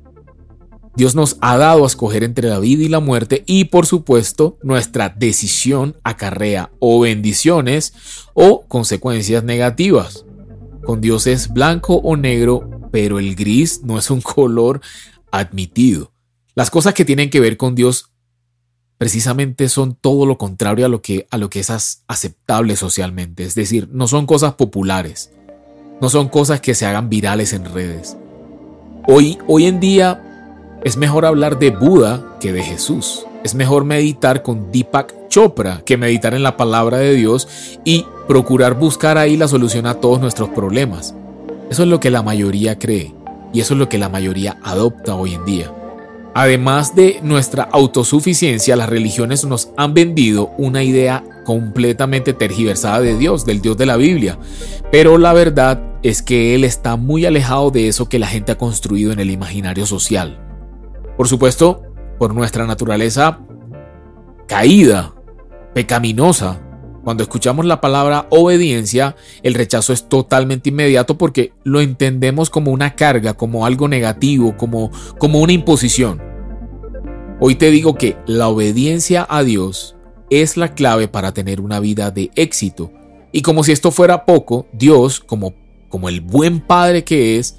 Dios 0.96 1.14
nos 1.14 1.37
ha 1.43 1.58
dado 1.58 1.84
a 1.84 1.86
escoger 1.86 2.24
entre 2.24 2.48
la 2.48 2.58
vida 2.58 2.82
y 2.82 2.88
la 2.88 3.00
muerte 3.00 3.44
y 3.46 3.65
por 3.65 3.84
supuesto 3.84 4.58
nuestra 4.62 5.10
decisión 5.10 5.96
acarrea 6.03 6.70
o 6.79 7.00
bendiciones 7.00 7.93
o 8.32 8.67
consecuencias 8.67 9.44
negativas. 9.44 10.24
Con 10.84 11.03
Dios 11.03 11.26
es 11.26 11.53
blanco 11.53 11.96
o 11.96 12.17
negro, 12.17 12.88
pero 12.93 13.19
el 13.19 13.34
gris 13.34 13.82
no 13.84 13.98
es 13.98 14.10
un 14.10 14.20
color 14.22 14.81
admitido. 15.31 16.12
Las 16.55 16.70
cosas 16.70 16.94
que 16.94 17.05
tienen 17.05 17.29
que 17.29 17.41
ver 17.41 17.58
con 17.58 17.74
Dios 17.74 18.12
precisamente 18.96 19.69
son 19.69 19.96
todo 19.96 20.24
lo 20.24 20.38
contrario 20.38 20.86
a 20.86 20.88
lo 20.88 21.03
que, 21.03 21.26
a 21.31 21.36
lo 21.36 21.50
que 21.50 21.60
es 21.60 21.69
aceptable 22.06 22.74
socialmente. 22.74 23.44
Es 23.44 23.55
decir, 23.55 23.91
no 23.93 24.08
son 24.08 24.24
cosas 24.24 24.55
populares, 24.55 25.31
no 26.00 26.08
son 26.08 26.31
cosas 26.31 26.62
que 26.62 26.74
se 26.74 26.86
hagan 26.86 27.10
virales 27.10 27.53
en 27.53 27.67
redes. 27.67 28.17
Hoy, 29.06 29.36
hoy 29.46 29.67
en 29.67 29.79
día 29.79 30.26
es 30.85 30.97
mejor 30.97 31.27
hablar 31.27 31.59
de 31.59 31.71
Buda 31.71 32.37
que 32.41 32.53
de 32.53 32.63
Jesús. 32.63 33.27
Es 33.45 33.55
mejor 33.55 33.85
meditar 33.85 34.43
con 34.43 34.71
Deepak 34.71 35.29
Chopra 35.29 35.83
que 35.85 35.97
meditar 35.97 36.35
en 36.35 36.43
la 36.43 36.56
palabra 36.56 36.99
de 36.99 37.15
Dios 37.15 37.49
y 37.85 38.05
procurar 38.27 38.79
buscar 38.79 39.19
ahí 39.19 39.37
la 39.37 39.49
solución 39.49 39.87
a 39.87 39.95
todos 39.95 40.21
nuestros 40.21 40.49
problemas. 40.51 41.15
Eso 41.71 41.83
es 41.83 41.89
lo 41.89 42.01
que 42.01 42.11
la 42.11 42.23
mayoría 42.23 42.79
cree 42.79 43.15
y 43.53 43.61
eso 43.61 43.75
es 43.75 43.79
lo 43.79 43.89
que 43.89 43.99
la 43.99 44.09
mayoría 44.09 44.59
adopta 44.63 45.15
hoy 45.15 45.35
en 45.35 45.45
día. 45.45 45.73
Además 46.35 46.95
de 46.95 47.19
nuestra 47.23 47.63
autosuficiencia, 47.65 48.77
las 48.77 48.91
religiones 48.91 49.45
nos 49.47 49.71
han 49.77 49.95
vendido 49.95 50.51
una 50.59 50.83
idea 50.83 51.25
completamente 51.45 52.35
tergiversada 52.35 53.01
de 53.01 53.17
Dios, 53.17 53.47
del 53.47 53.63
Dios 53.63 53.79
de 53.79 53.87
la 53.87 53.97
Biblia. 53.97 54.39
Pero 54.93 55.17
la 55.17 55.33
verdad 55.33 55.81
es 56.03 56.21
que 56.21 56.55
Él 56.55 56.65
está 56.65 56.97
muy 56.97 57.25
alejado 57.25 57.71
de 57.71 57.89
eso 57.89 58.09
que 58.09 58.19
la 58.19 58.27
gente 58.27 58.53
ha 58.53 58.59
construido 58.59 59.13
en 59.13 59.21
el 59.21 59.31
imaginario 59.31 59.87
social. 59.87 60.45
Por 61.17 61.29
supuesto, 61.29 61.82
por 62.19 62.35
nuestra 62.35 62.67
naturaleza 62.67 63.41
caída, 64.46 65.15
pecaminosa, 65.75 66.63
cuando 67.05 67.23
escuchamos 67.23 67.65
la 67.67 67.81
palabra 67.81 68.27
obediencia, 68.31 69.15
el 69.44 69.55
rechazo 69.55 69.93
es 69.93 70.08
totalmente 70.08 70.70
inmediato 70.70 71.17
porque 71.17 71.53
lo 71.63 71.81
entendemos 71.81 72.51
como 72.51 72.73
una 72.73 72.96
carga, 72.96 73.35
como 73.35 73.65
algo 73.65 73.87
negativo, 73.87 74.56
como, 74.56 74.91
como 75.19 75.41
una 75.41 75.53
imposición. 75.53 76.20
Hoy 77.39 77.55
te 77.55 77.70
digo 77.70 77.94
que 77.94 78.17
la 78.27 78.49
obediencia 78.49 79.27
a 79.29 79.44
Dios 79.44 79.94
es 80.31 80.56
la 80.56 80.75
clave 80.75 81.06
para 81.06 81.32
tener 81.32 81.61
una 81.61 81.79
vida 81.79 82.11
de 82.11 82.31
éxito 82.35 82.91
Y 83.31 83.43
como 83.43 83.63
si 83.63 83.70
esto 83.70 83.93
fuera 83.93 84.25
poco, 84.25 84.67
Dios, 84.73 85.20
como, 85.20 85.55
como 85.89 86.08
el 86.08 86.20
buen 86.20 86.61
padre 86.61 87.05
que 87.05 87.39
es, 87.39 87.58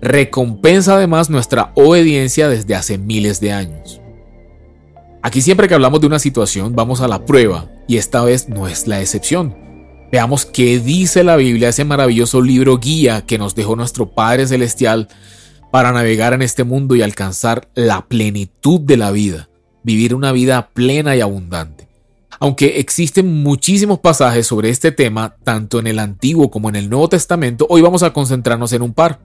recompensa 0.00 0.94
además 0.94 1.30
nuestra 1.30 1.72
obediencia 1.74 2.48
desde 2.48 2.74
hace 2.74 2.98
miles 2.98 3.40
de 3.40 3.52
años. 3.52 4.00
Aquí 5.22 5.42
siempre 5.42 5.68
que 5.68 5.74
hablamos 5.74 6.00
de 6.00 6.06
una 6.06 6.18
situación 6.18 6.74
vamos 6.74 7.00
a 7.00 7.08
la 7.08 7.24
prueba 7.24 7.68
y 7.88 7.96
esta 7.96 8.22
vez 8.22 8.48
no 8.48 8.68
es 8.68 8.86
la 8.86 9.00
excepción. 9.00 9.56
Veamos 10.10 10.46
qué 10.46 10.78
dice 10.78 11.22
la 11.24 11.36
Biblia, 11.36 11.68
ese 11.68 11.84
maravilloso 11.84 12.40
libro 12.40 12.78
guía 12.78 13.26
que 13.26 13.36
nos 13.36 13.54
dejó 13.54 13.76
nuestro 13.76 14.14
Padre 14.14 14.46
Celestial 14.46 15.08
para 15.70 15.92
navegar 15.92 16.32
en 16.32 16.42
este 16.42 16.64
mundo 16.64 16.94
y 16.96 17.02
alcanzar 17.02 17.68
la 17.74 18.06
plenitud 18.06 18.80
de 18.80 18.96
la 18.96 19.10
vida, 19.10 19.50
vivir 19.82 20.14
una 20.14 20.32
vida 20.32 20.70
plena 20.72 21.14
y 21.14 21.20
abundante. 21.20 21.88
Aunque 22.40 22.78
existen 22.78 23.42
muchísimos 23.42 23.98
pasajes 23.98 24.46
sobre 24.46 24.70
este 24.70 24.92
tema, 24.92 25.36
tanto 25.44 25.78
en 25.78 25.88
el 25.88 25.98
Antiguo 25.98 26.50
como 26.50 26.68
en 26.68 26.76
el 26.76 26.88
Nuevo 26.88 27.08
Testamento, 27.08 27.66
hoy 27.68 27.82
vamos 27.82 28.02
a 28.02 28.12
concentrarnos 28.12 28.72
en 28.72 28.82
un 28.82 28.94
par 28.94 29.18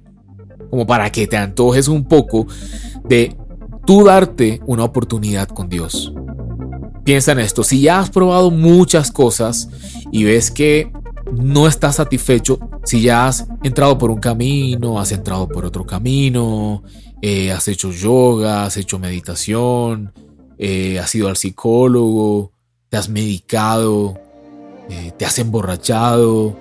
como 0.73 0.87
para 0.87 1.11
que 1.11 1.27
te 1.27 1.37
antojes 1.37 1.87
un 1.87 2.03
poco 2.03 2.47
de 3.07 3.37
tú 3.85 4.05
darte 4.05 4.59
una 4.65 4.83
oportunidad 4.83 5.47
con 5.47 5.69
Dios. 5.69 6.11
Piensa 7.03 7.33
en 7.33 7.41
esto, 7.41 7.63
si 7.63 7.81
ya 7.81 7.99
has 7.99 8.09
probado 8.09 8.49
muchas 8.49 9.11
cosas 9.11 9.69
y 10.11 10.23
ves 10.23 10.49
que 10.49 10.91
no 11.31 11.67
estás 11.67 11.97
satisfecho, 11.97 12.57
si 12.85 13.03
ya 13.03 13.27
has 13.27 13.45
entrado 13.61 13.99
por 13.99 14.09
un 14.09 14.19
camino, 14.19 14.99
has 14.99 15.11
entrado 15.11 15.47
por 15.47 15.63
otro 15.63 15.85
camino, 15.85 16.81
eh, 17.21 17.51
has 17.51 17.67
hecho 17.67 17.91
yoga, 17.91 18.65
has 18.65 18.75
hecho 18.77 18.97
meditación, 18.97 20.11
eh, 20.57 20.97
has 20.97 21.13
ido 21.13 21.27
al 21.27 21.37
psicólogo, 21.37 22.51
te 22.89 22.97
has 22.97 23.09
medicado, 23.09 24.19
eh, 24.89 25.11
te 25.15 25.23
has 25.23 25.37
emborrachado 25.37 26.57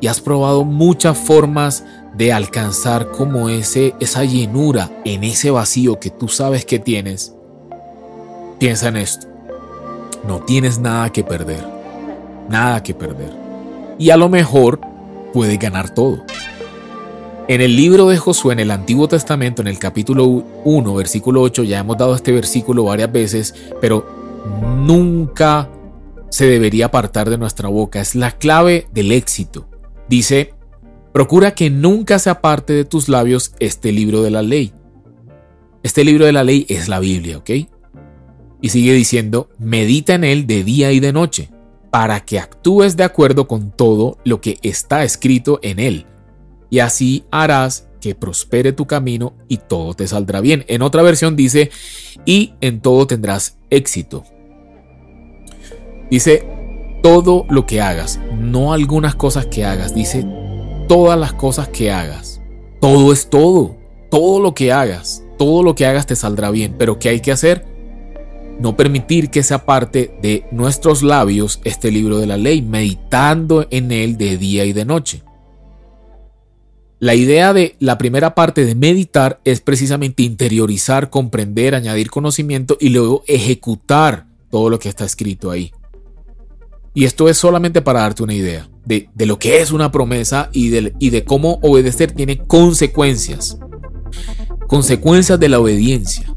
y 0.00 0.08
has 0.08 0.20
probado 0.20 0.64
muchas 0.64 1.16
formas 1.16 1.84
de 2.14 2.32
alcanzar 2.32 3.10
como 3.10 3.48
ese, 3.48 3.94
esa 4.00 4.24
llenura 4.24 4.90
en 5.04 5.24
ese 5.24 5.50
vacío 5.50 5.98
que 5.98 6.10
tú 6.10 6.28
sabes 6.28 6.64
que 6.64 6.78
tienes, 6.78 7.34
piensa 8.58 8.88
en 8.88 8.96
esto. 8.96 9.26
No 10.26 10.40
tienes 10.40 10.78
nada 10.78 11.10
que 11.10 11.24
perder. 11.24 11.64
Nada 12.48 12.82
que 12.82 12.94
perder. 12.94 13.32
Y 13.98 14.10
a 14.10 14.16
lo 14.16 14.28
mejor 14.28 14.80
puedes 15.32 15.58
ganar 15.58 15.94
todo. 15.94 16.24
En 17.48 17.60
el 17.60 17.74
libro 17.74 18.08
de 18.08 18.18
Josué, 18.18 18.52
en 18.52 18.60
el 18.60 18.70
Antiguo 18.70 19.08
Testamento, 19.08 19.62
en 19.62 19.68
el 19.68 19.78
capítulo 19.78 20.24
1, 20.26 20.94
versículo 20.94 21.42
8, 21.42 21.64
ya 21.64 21.80
hemos 21.80 21.98
dado 21.98 22.14
este 22.14 22.30
versículo 22.30 22.84
varias 22.84 23.10
veces, 23.10 23.54
pero 23.80 24.06
nunca 24.76 25.68
se 26.30 26.46
debería 26.46 26.86
apartar 26.86 27.28
de 27.28 27.38
nuestra 27.38 27.68
boca. 27.68 28.00
Es 28.00 28.14
la 28.14 28.30
clave 28.30 28.86
del 28.92 29.10
éxito. 29.10 29.66
Dice, 30.08 30.54
Procura 31.12 31.54
que 31.54 31.68
nunca 31.68 32.18
se 32.18 32.30
aparte 32.30 32.72
de 32.72 32.84
tus 32.84 33.08
labios 33.08 33.54
este 33.60 33.92
libro 33.92 34.22
de 34.22 34.30
la 34.30 34.42
ley. 34.42 34.72
Este 35.82 36.04
libro 36.04 36.24
de 36.24 36.32
la 36.32 36.42
ley 36.42 36.64
es 36.68 36.88
la 36.88 37.00
Biblia, 37.00 37.38
¿ok? 37.38 37.50
Y 38.62 38.68
sigue 38.70 38.94
diciendo, 38.94 39.50
medita 39.58 40.14
en 40.14 40.24
él 40.24 40.46
de 40.46 40.64
día 40.64 40.90
y 40.92 41.00
de 41.00 41.12
noche, 41.12 41.50
para 41.90 42.24
que 42.24 42.38
actúes 42.38 42.96
de 42.96 43.04
acuerdo 43.04 43.46
con 43.46 43.72
todo 43.72 44.18
lo 44.24 44.40
que 44.40 44.58
está 44.62 45.04
escrito 45.04 45.58
en 45.62 45.80
él. 45.80 46.06
Y 46.70 46.78
así 46.78 47.24
harás 47.30 47.88
que 48.00 48.14
prospere 48.14 48.72
tu 48.72 48.86
camino 48.86 49.34
y 49.48 49.58
todo 49.58 49.92
te 49.92 50.08
saldrá 50.08 50.40
bien. 50.40 50.64
En 50.68 50.80
otra 50.80 51.02
versión 51.02 51.36
dice, 51.36 51.70
y 52.24 52.54
en 52.62 52.80
todo 52.80 53.06
tendrás 53.06 53.58
éxito. 53.68 54.24
Dice, 56.10 56.46
todo 57.02 57.44
lo 57.50 57.66
que 57.66 57.82
hagas, 57.82 58.18
no 58.38 58.72
algunas 58.72 59.14
cosas 59.14 59.46
que 59.46 59.64
hagas, 59.64 59.94
dice 59.94 60.24
todas 60.88 61.18
las 61.18 61.32
cosas 61.32 61.68
que 61.68 61.90
hagas. 61.90 62.40
Todo 62.80 63.12
es 63.12 63.28
todo. 63.28 63.76
Todo 64.10 64.40
lo 64.40 64.54
que 64.54 64.72
hagas. 64.72 65.22
Todo 65.38 65.62
lo 65.62 65.74
que 65.74 65.86
hagas 65.86 66.06
te 66.06 66.16
saldrá 66.16 66.50
bien. 66.50 66.74
Pero 66.78 66.98
¿qué 66.98 67.08
hay 67.08 67.20
que 67.20 67.32
hacer? 67.32 67.64
No 68.60 68.76
permitir 68.76 69.30
que 69.30 69.42
sea 69.42 69.64
parte 69.64 70.14
de 70.22 70.44
nuestros 70.50 71.02
labios 71.02 71.60
este 71.64 71.90
libro 71.90 72.18
de 72.18 72.26
la 72.26 72.36
ley, 72.36 72.62
meditando 72.62 73.66
en 73.70 73.92
él 73.92 74.16
de 74.16 74.36
día 74.36 74.64
y 74.64 74.72
de 74.72 74.84
noche. 74.84 75.22
La 76.98 77.16
idea 77.16 77.52
de 77.52 77.74
la 77.80 77.98
primera 77.98 78.36
parte 78.36 78.64
de 78.64 78.76
meditar 78.76 79.40
es 79.44 79.60
precisamente 79.60 80.22
interiorizar, 80.22 81.10
comprender, 81.10 81.74
añadir 81.74 82.10
conocimiento 82.10 82.76
y 82.78 82.90
luego 82.90 83.24
ejecutar 83.26 84.26
todo 84.50 84.70
lo 84.70 84.78
que 84.78 84.88
está 84.88 85.04
escrito 85.04 85.50
ahí. 85.50 85.72
Y 86.94 87.04
esto 87.04 87.28
es 87.28 87.38
solamente 87.38 87.80
para 87.80 88.00
darte 88.00 88.22
una 88.22 88.34
idea 88.34 88.68
de, 88.84 89.08
lo 89.26 89.38
que 89.38 89.60
es 89.60 89.72
una 89.72 89.90
promesa 89.90 90.50
y 90.52 90.68
de, 90.68 90.94
y 90.98 91.10
de 91.10 91.24
cómo 91.24 91.58
obedecer 91.62 92.12
tiene 92.12 92.38
consecuencias. 92.38 93.58
Consecuencias 94.66 95.38
de 95.40 95.48
la 95.48 95.60
obediencia. 95.60 96.34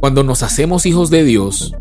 Cuando 0.00 0.22
nos 0.22 0.42
hacemos 0.42 0.86
hijos 0.86 1.10
de 1.10 1.24
Dios, 1.24 1.74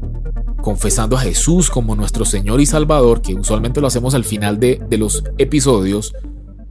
confesando 0.61 1.17
a 1.17 1.21
Jesús 1.21 1.69
como 1.69 1.95
nuestro 1.95 2.25
Señor 2.25 2.61
y 2.61 2.65
Salvador, 2.65 3.21
que 3.21 3.35
usualmente 3.35 3.81
lo 3.81 3.87
hacemos 3.87 4.13
al 4.15 4.23
final 4.23 4.59
de, 4.59 4.81
de 4.89 4.97
los 4.97 5.23
episodios, 5.37 6.13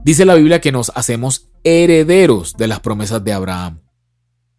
dice 0.04 0.24
la 0.24 0.34
Biblia 0.34 0.60
que 0.60 0.72
nos 0.72 0.92
hacemos 0.94 1.48
herederos 1.62 2.54
de 2.56 2.68
las 2.68 2.80
promesas 2.80 3.22
de 3.22 3.32
Abraham. 3.32 3.80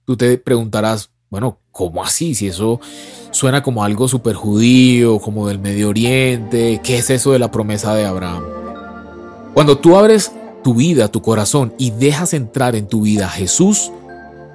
Tú 0.05 0.15
te 0.17 0.37
preguntarás, 0.37 1.11
bueno, 1.29 1.59
¿cómo 1.71 2.03
así? 2.03 2.35
Si 2.35 2.47
eso 2.47 2.79
suena 3.31 3.61
como 3.61 3.83
algo 3.83 4.07
súper 4.07 4.35
judío, 4.35 5.19
como 5.19 5.47
del 5.47 5.59
Medio 5.59 5.89
Oriente, 5.89 6.79
¿qué 6.83 6.97
es 6.97 7.09
eso 7.09 7.33
de 7.33 7.39
la 7.39 7.51
promesa 7.51 7.93
de 7.95 8.05
Abraham? 8.05 8.43
Cuando 9.53 9.77
tú 9.77 9.97
abres 9.97 10.31
tu 10.63 10.75
vida, 10.75 11.09
tu 11.09 11.21
corazón 11.21 11.73
y 11.77 11.91
dejas 11.91 12.33
entrar 12.33 12.75
en 12.75 12.87
tu 12.87 13.01
vida 13.01 13.25
a 13.25 13.29
Jesús, 13.29 13.91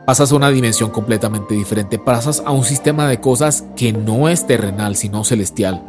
pasas 0.07 0.33
a 0.33 0.37
una 0.37 0.51
dimensión 0.51 0.91
completamente 0.91 1.55
diferente, 1.55 1.99
pasas 1.99 2.43
a 2.45 2.51
un 2.51 2.65
sistema 2.65 3.09
de 3.09 3.21
cosas 3.21 3.65
que 3.77 3.93
no 3.93 4.29
es 4.29 4.47
terrenal, 4.47 4.97
sino 4.97 5.25
celestial. 5.25 5.83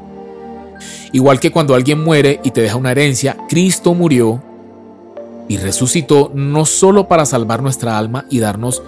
Igual 1.13 1.39
que 1.39 1.51
cuando 1.51 1.75
alguien 1.75 2.03
muere 2.03 2.41
y 2.43 2.51
te 2.51 2.61
deja 2.61 2.75
una 2.75 2.91
herencia, 2.91 3.37
Cristo 3.47 3.93
murió 3.93 4.41
y 5.47 5.57
resucitó 5.57 6.31
no 6.33 6.65
solo 6.65 7.07
para 7.07 7.25
salvar 7.25 7.61
nuestra 7.61 7.97
alma 7.97 8.25
y 8.29 8.39
darnos 8.39 8.81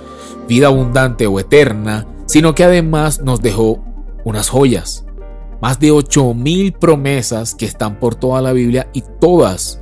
vida 0.47 0.67
abundante 0.67 1.27
o 1.27 1.39
eterna, 1.39 2.07
sino 2.25 2.55
que 2.55 2.63
además 2.63 3.21
nos 3.21 3.41
dejó 3.41 3.83
unas 4.23 4.49
joyas. 4.49 5.05
Más 5.61 5.79
de 5.79 5.91
8000 5.91 6.73
promesas 6.73 7.55
que 7.55 7.65
están 7.65 7.99
por 7.99 8.15
toda 8.15 8.41
la 8.41 8.51
Biblia 8.51 8.89
y 8.93 9.03
todas, 9.19 9.81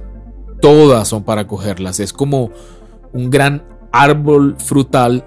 todas 0.61 1.07
son 1.07 1.23
para 1.23 1.47
cogerlas. 1.47 1.99
Es 1.99 2.13
como 2.13 2.51
un 3.11 3.29
gran 3.29 3.63
árbol 3.91 4.55
frutal 4.59 5.25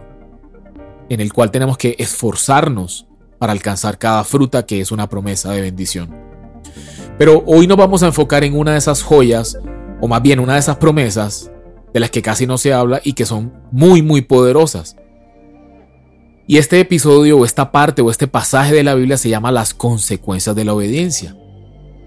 en 1.08 1.20
el 1.20 1.32
cual 1.32 1.50
tenemos 1.50 1.78
que 1.78 1.96
esforzarnos 1.98 3.06
para 3.38 3.52
alcanzar 3.52 3.98
cada 3.98 4.24
fruta 4.24 4.66
que 4.66 4.80
es 4.80 4.90
una 4.92 5.08
promesa 5.08 5.52
de 5.52 5.60
bendición. 5.60 6.14
Pero 7.18 7.42
hoy 7.46 7.66
nos 7.66 7.76
vamos 7.76 8.02
a 8.02 8.06
enfocar 8.06 8.44
en 8.44 8.56
una 8.56 8.72
de 8.72 8.78
esas 8.78 9.02
joyas, 9.02 9.58
o 10.00 10.08
más 10.08 10.22
bien 10.22 10.40
una 10.40 10.54
de 10.54 10.60
esas 10.60 10.76
promesas 10.76 11.50
de 11.92 12.00
las 12.00 12.10
que 12.10 12.22
casi 12.22 12.46
no 12.46 12.58
se 12.58 12.72
habla 12.72 13.00
y 13.02 13.14
que 13.14 13.26
son 13.26 13.52
muy 13.72 14.02
muy 14.02 14.22
poderosas. 14.22 14.96
Y 16.48 16.58
este 16.58 16.78
episodio 16.78 17.38
o 17.38 17.44
esta 17.44 17.72
parte 17.72 18.02
o 18.02 18.10
este 18.10 18.28
pasaje 18.28 18.74
de 18.74 18.84
la 18.84 18.94
Biblia 18.94 19.16
se 19.16 19.28
llama 19.28 19.50
las 19.50 19.74
consecuencias 19.74 20.54
de 20.54 20.64
la 20.64 20.74
obediencia. 20.74 21.36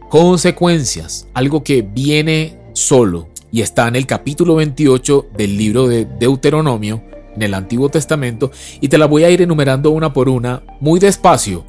Consecuencias, 0.09 1.27
algo 1.33 1.63
que 1.63 1.81
viene 1.81 2.57
solo 2.73 3.27
y 3.51 3.61
está 3.61 3.87
en 3.87 3.95
el 3.95 4.05
capítulo 4.05 4.55
28 4.55 5.27
del 5.35 5.57
libro 5.57 5.87
de 5.87 6.05
Deuteronomio, 6.05 7.03
en 7.35 7.41
el 7.41 7.53
Antiguo 7.53 7.89
Testamento, 7.89 8.51
y 8.79 8.87
te 8.87 8.97
la 8.97 9.07
voy 9.07 9.23
a 9.23 9.29
ir 9.29 9.41
enumerando 9.41 9.91
una 9.91 10.13
por 10.13 10.29
una, 10.29 10.63
muy 10.79 10.99
despacio, 10.99 11.65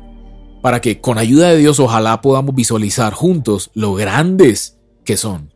para 0.63 0.81
que 0.81 1.01
con 1.01 1.19
ayuda 1.19 1.49
de 1.49 1.57
Dios 1.57 1.81
ojalá 1.81 2.21
podamos 2.21 2.55
visualizar 2.55 3.13
juntos 3.15 3.71
lo 3.75 3.95
grandes 3.95 4.79
que 5.05 5.17
son. 5.17 5.50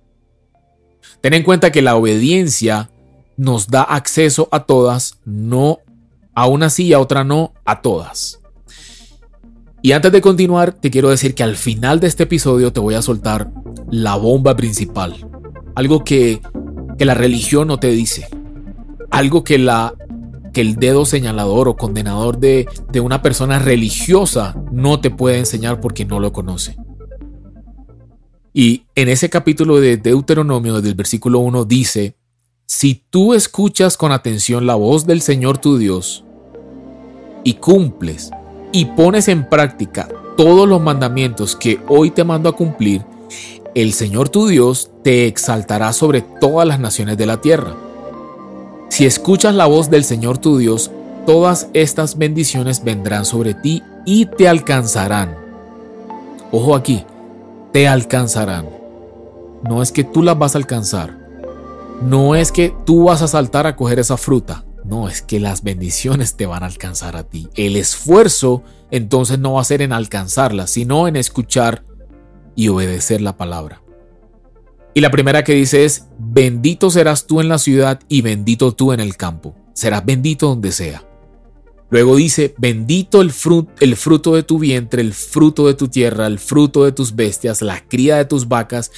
Ten 1.24 1.32
en 1.32 1.42
cuenta 1.42 1.72
que 1.72 1.80
la 1.80 1.96
obediencia 1.96 2.90
nos 3.38 3.68
da 3.68 3.80
acceso 3.80 4.46
a 4.52 4.64
todas, 4.64 5.20
no 5.24 5.78
a 6.34 6.46
una 6.46 6.68
sí 6.68 6.88
y 6.88 6.92
a 6.92 7.00
otra 7.00 7.24
no, 7.24 7.54
a 7.64 7.80
todas. 7.80 8.40
Y 9.80 9.92
antes 9.92 10.12
de 10.12 10.20
continuar, 10.20 10.74
te 10.74 10.90
quiero 10.90 11.08
decir 11.08 11.34
que 11.34 11.42
al 11.42 11.56
final 11.56 11.98
de 11.98 12.08
este 12.08 12.24
episodio 12.24 12.74
te 12.74 12.80
voy 12.80 12.94
a 12.94 13.00
soltar 13.00 13.50
la 13.90 14.16
bomba 14.16 14.54
principal. 14.54 15.26
Algo 15.74 16.04
que, 16.04 16.42
que 16.98 17.06
la 17.06 17.14
religión 17.14 17.68
no 17.68 17.80
te 17.80 17.88
dice. 17.88 18.28
Algo 19.10 19.44
que, 19.44 19.56
la, 19.56 19.94
que 20.52 20.60
el 20.60 20.76
dedo 20.76 21.06
señalador 21.06 21.68
o 21.68 21.76
condenador 21.78 22.36
de, 22.36 22.68
de 22.92 23.00
una 23.00 23.22
persona 23.22 23.58
religiosa 23.58 24.62
no 24.70 25.00
te 25.00 25.08
puede 25.08 25.38
enseñar 25.38 25.80
porque 25.80 26.04
no 26.04 26.20
lo 26.20 26.34
conoce. 26.34 26.76
Y 28.56 28.84
en 28.94 29.08
ese 29.08 29.28
capítulo 29.28 29.80
de 29.80 29.96
Deuteronomio, 29.96 30.80
del 30.80 30.94
versículo 30.94 31.40
1, 31.40 31.64
dice, 31.64 32.14
si 32.66 33.02
tú 33.10 33.34
escuchas 33.34 33.96
con 33.96 34.12
atención 34.12 34.64
la 34.64 34.76
voz 34.76 35.06
del 35.06 35.22
Señor 35.22 35.58
tu 35.58 35.76
Dios 35.76 36.24
y 37.42 37.54
cumples 37.54 38.30
y 38.70 38.84
pones 38.84 39.26
en 39.26 39.48
práctica 39.48 40.08
todos 40.36 40.68
los 40.68 40.80
mandamientos 40.80 41.56
que 41.56 41.80
hoy 41.88 42.12
te 42.12 42.22
mando 42.22 42.48
a 42.48 42.56
cumplir, 42.56 43.02
el 43.74 43.92
Señor 43.92 44.28
tu 44.28 44.46
Dios 44.46 44.88
te 45.02 45.26
exaltará 45.26 45.92
sobre 45.92 46.22
todas 46.22 46.66
las 46.66 46.78
naciones 46.78 47.18
de 47.18 47.26
la 47.26 47.40
tierra. 47.40 47.74
Si 48.88 49.04
escuchas 49.04 49.56
la 49.56 49.66
voz 49.66 49.90
del 49.90 50.04
Señor 50.04 50.38
tu 50.38 50.58
Dios, 50.58 50.92
todas 51.26 51.70
estas 51.74 52.16
bendiciones 52.18 52.84
vendrán 52.84 53.24
sobre 53.24 53.54
ti 53.54 53.82
y 54.06 54.26
te 54.26 54.46
alcanzarán. 54.46 55.36
Ojo 56.52 56.76
aquí, 56.76 57.04
te 57.74 57.88
alcanzarán. 57.88 58.68
No 59.64 59.82
es 59.82 59.90
que 59.90 60.04
tú 60.04 60.22
las 60.22 60.38
vas 60.38 60.54
a 60.54 60.58
alcanzar. 60.58 61.18
No 62.04 62.36
es 62.36 62.52
que 62.52 62.72
tú 62.86 63.06
vas 63.06 63.20
a 63.20 63.26
saltar 63.26 63.66
a 63.66 63.74
coger 63.74 63.98
esa 63.98 64.16
fruta. 64.16 64.64
No, 64.84 65.08
es 65.08 65.22
que 65.22 65.40
las 65.40 65.64
bendiciones 65.64 66.36
te 66.36 66.46
van 66.46 66.62
a 66.62 66.66
alcanzar 66.66 67.16
a 67.16 67.24
ti. 67.24 67.48
El 67.56 67.74
esfuerzo 67.74 68.62
entonces 68.92 69.40
no 69.40 69.54
va 69.54 69.60
a 69.60 69.64
ser 69.64 69.82
en 69.82 69.92
alcanzarlas, 69.92 70.70
sino 70.70 71.08
en 71.08 71.16
escuchar 71.16 71.82
y 72.54 72.68
obedecer 72.68 73.20
la 73.20 73.36
palabra. 73.36 73.82
Y 74.94 75.00
la 75.00 75.10
primera 75.10 75.42
que 75.42 75.54
dice 75.54 75.84
es, 75.84 76.06
bendito 76.16 76.92
serás 76.92 77.26
tú 77.26 77.40
en 77.40 77.48
la 77.48 77.58
ciudad 77.58 77.98
y 78.08 78.22
bendito 78.22 78.70
tú 78.70 78.92
en 78.92 79.00
el 79.00 79.16
campo. 79.16 79.56
Serás 79.72 80.06
bendito 80.06 80.46
donde 80.46 80.70
sea. 80.70 81.02
Luego 81.90 82.16
dice, 82.16 82.54
bendito 82.58 83.20
el, 83.20 83.30
fruto 83.30 84.34
de 84.34 84.42
tu 84.42 84.58
vientre, 84.58 85.00
el 85.00 85.12
fruto 85.12 85.66
de 85.66 85.74
tu 85.74 85.88
tierra, 85.88 86.26
el 86.26 86.38
fruto 86.38 86.84
de 86.84 86.92
tus 86.92 87.14
bestias, 87.14 87.62
la 87.62 87.86
cría 87.86 88.16
de 88.16 88.24
tus 88.24 88.48
vacas 88.48 88.90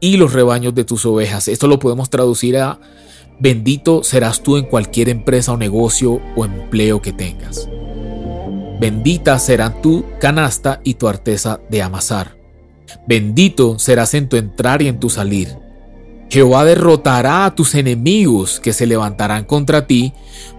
y 0.00 0.16
los 0.16 0.32
rebaños 0.32 0.74
de 0.74 0.84
tus 0.84 1.06
ovejas. 1.06 1.48
Esto 1.48 1.66
lo 1.66 1.78
podemos 1.78 2.10
traducir 2.10 2.58
a, 2.58 2.78
bendito 3.40 4.02
serás 4.02 4.42
tú 4.42 4.56
en 4.56 4.64
cualquier 4.64 5.08
empresa 5.08 5.52
o 5.52 5.56
negocio 5.56 6.20
o 6.36 6.44
empleo 6.44 7.00
que 7.00 7.12
tengas. 7.12 7.68
Bendita 8.80 9.38
serán 9.38 9.80
tu 9.80 10.04
canasta 10.20 10.80
y 10.82 10.94
tu 10.94 11.06
arteza 11.06 11.60
de 11.70 11.82
amasar. 11.82 12.36
Bendito 13.06 13.78
serás 13.78 14.12
en 14.14 14.28
tu 14.28 14.36
entrar 14.36 14.82
y 14.82 14.88
en 14.88 14.98
tu 14.98 15.08
salir. 15.08 15.61
Jehová 16.32 16.64
derrotará 16.64 17.44
a 17.44 17.54
tus 17.54 17.74
enemigos 17.74 18.58
que 18.58 18.72
se 18.72 18.86
levantarán 18.86 19.44
contra 19.44 19.86
ti, 19.86 20.14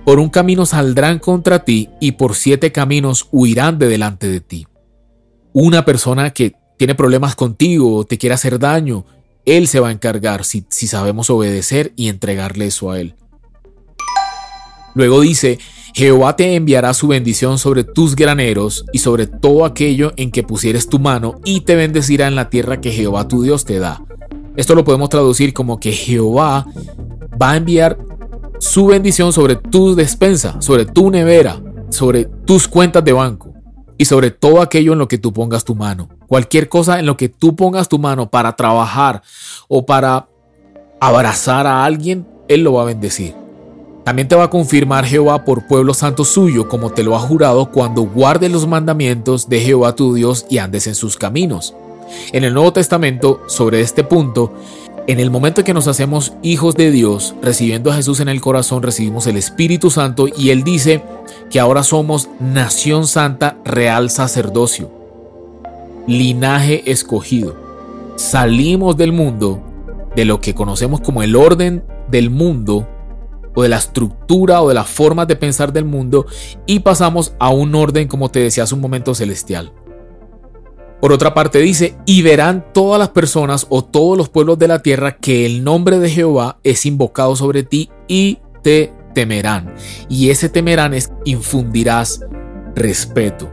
por 0.06 0.20
un 0.20 0.30
camino 0.30 0.68
saldrán 0.68 1.18
contra 1.18 1.66
ti 1.66 1.90
y 2.00 2.12
por 2.12 2.36
siete 2.36 2.72
caminos 2.72 3.28
huirán 3.32 3.80
de 3.80 3.88
delante 3.88 4.28
de 4.28 4.40
ti. 4.40 4.68
Una 5.52 5.84
persona 5.84 6.30
que 6.30 6.54
tiene 6.78 6.94
problemas 6.94 7.36
contigo 7.36 7.96
o 7.96 8.06
te 8.06 8.20
quiere 8.20 8.36
hacer 8.36 8.60
daño, 8.60 9.08
Él 9.46 9.68
se 9.68 9.80
va 9.80 9.88
a 9.88 9.92
encargar 9.92 10.46
si, 10.46 10.64
si 10.70 10.86
sabemos 10.86 11.32
obedecer 11.32 11.92
y 11.96 12.08
entregarle 12.10 12.68
eso 12.68 12.92
a 12.92 13.00
Él. 13.00 13.16
Luego 14.94 15.22
dice, 15.22 15.58
Jehová 15.96 16.36
te 16.36 16.54
enviará 16.54 16.94
su 16.94 17.08
bendición 17.08 17.58
sobre 17.58 17.84
tus 17.84 18.16
graneros 18.16 18.86
y 18.94 19.00
sobre 19.00 19.26
todo 19.26 19.66
aquello 19.66 20.14
en 20.18 20.30
que 20.30 20.44
pusieres 20.44 20.88
tu 20.88 21.00
mano 21.00 21.42
y 21.44 21.62
te 21.62 21.74
bendecirá 21.74 22.28
en 22.28 22.36
la 22.36 22.52
tierra 22.52 22.80
que 22.80 22.92
Jehová 22.92 23.28
tu 23.28 23.42
Dios 23.42 23.66
te 23.66 23.80
da. 23.80 24.04
Esto 24.56 24.76
lo 24.76 24.84
podemos 24.84 25.10
traducir 25.10 25.54
como 25.54 25.80
que 25.80 25.92
Jehová 25.92 26.66
va 27.42 27.52
a 27.52 27.58
enviar 27.58 27.98
su 28.60 28.88
bendición 28.88 29.34
sobre 29.34 29.56
tu 29.56 29.96
despensa, 29.96 30.62
sobre 30.62 30.86
tu 30.86 31.10
nevera, 31.10 31.60
sobre 31.90 32.26
tus 32.26 32.68
cuentas 32.68 33.04
de 33.04 33.14
banco 33.14 33.54
y 33.98 34.06
sobre 34.06 34.32
todo 34.32 34.62
aquello 34.62 34.94
en 34.94 35.00
lo 35.00 35.08
que 35.08 35.18
tú 35.18 35.34
pongas 35.34 35.64
tu 35.64 35.76
mano. 35.76 36.10
Cualquier 36.28 36.70
cosa 36.70 37.00
en 37.00 37.06
lo 37.06 37.18
que 37.18 37.30
tú 37.30 37.56
pongas 37.56 37.90
tu 37.90 38.00
mano 38.00 38.30
para 38.30 38.56
trabajar 38.56 39.22
o 39.68 39.86
para 39.86 40.28
abrazar 41.00 41.68
a 41.68 41.84
alguien, 41.84 42.28
Él 42.48 42.64
lo 42.64 42.74
va 42.74 42.84
a 42.84 42.86
bendecir. 42.86 43.36
También 44.04 44.28
te 44.28 44.36
va 44.36 44.44
a 44.44 44.50
confirmar 44.50 45.06
Jehová 45.06 45.46
por 45.46 45.66
pueblo 45.66 45.94
santo 45.94 46.26
suyo, 46.26 46.68
como 46.68 46.92
te 46.92 47.04
lo 47.04 47.16
ha 47.16 47.20
jurado, 47.20 47.72
cuando 47.72 48.04
guardes 48.04 48.52
los 48.52 48.68
mandamientos 48.68 49.48
de 49.48 49.62
Jehová 49.62 49.96
tu 49.96 50.14
Dios 50.14 50.46
y 50.50 50.58
andes 50.58 50.88
en 50.88 50.96
sus 50.96 51.16
caminos. 51.16 51.74
En 52.32 52.44
el 52.44 52.54
Nuevo 52.54 52.74
Testamento, 52.74 53.42
sobre 53.48 53.82
este 53.82 54.04
punto, 54.04 54.54
en 55.08 55.20
el 55.20 55.30
momento 55.30 55.62
en 55.62 55.66
que 55.66 55.74
nos 55.74 55.88
hacemos 55.88 56.34
hijos 56.42 56.76
de 56.76 56.90
Dios, 56.92 57.36
recibiendo 57.42 57.92
a 57.92 57.96
Jesús 57.96 58.20
en 58.20 58.30
el 58.30 58.42
corazón, 58.42 58.84
recibimos 58.84 59.28
el 59.28 59.38
Espíritu 59.38 59.90
Santo 59.90 60.28
y 60.28 60.50
Él 60.52 60.64
dice 60.64 61.04
que 61.50 61.60
ahora 61.60 61.84
somos 61.84 62.30
nación 62.40 63.08
santa, 63.08 63.58
real 63.66 64.10
sacerdocio, 64.10 64.92
linaje 66.08 66.90
escogido. 66.90 67.56
Salimos 68.16 68.96
del 68.96 69.12
mundo, 69.12 69.62
de 70.16 70.26
lo 70.26 70.40
que 70.40 70.56
conocemos 70.56 71.02
como 71.02 71.22
el 71.22 71.36
orden 71.36 71.84
del 72.10 72.30
mundo, 72.30 72.88
o 73.56 73.64
de 73.64 73.70
la 73.70 73.78
estructura 73.78 74.62
o 74.62 74.68
de 74.68 74.74
las 74.74 74.88
formas 74.88 75.28
de 75.28 75.36
pensar 75.36 75.74
del 75.74 75.86
mundo 75.86 76.26
y 76.66 76.80
pasamos 76.80 77.34
a 77.40 77.50
un 77.50 77.76
orden, 77.76 78.08
como 78.08 78.30
te 78.30 78.40
decía 78.40 78.64
hace 78.64 78.76
un 78.76 78.82
momento, 78.82 79.14
celestial. 79.14 79.72
Por 81.04 81.12
otra 81.12 81.34
parte 81.34 81.60
dice, 81.60 81.98
y 82.06 82.22
verán 82.22 82.64
todas 82.74 82.98
las 82.98 83.10
personas 83.10 83.68
o 83.68 83.84
todos 83.84 84.18
los 84.18 84.30
pueblos 84.30 84.58
de 84.58 84.70
la 84.70 84.82
tierra 84.82 85.18
que 85.18 85.46
el 85.46 85.62
nombre 85.62 86.00
de 86.00 86.10
Jehová 86.10 86.60
es 86.64 86.86
invocado 86.86 87.36
sobre 87.36 87.64
ti 87.64 87.90
y 88.08 88.38
te 88.62 88.94
temerán. 89.14 89.76
Y 90.08 90.30
ese 90.30 90.48
temerán 90.48 90.94
es 90.94 91.12
infundirás 91.26 92.22
respeto. 92.74 93.52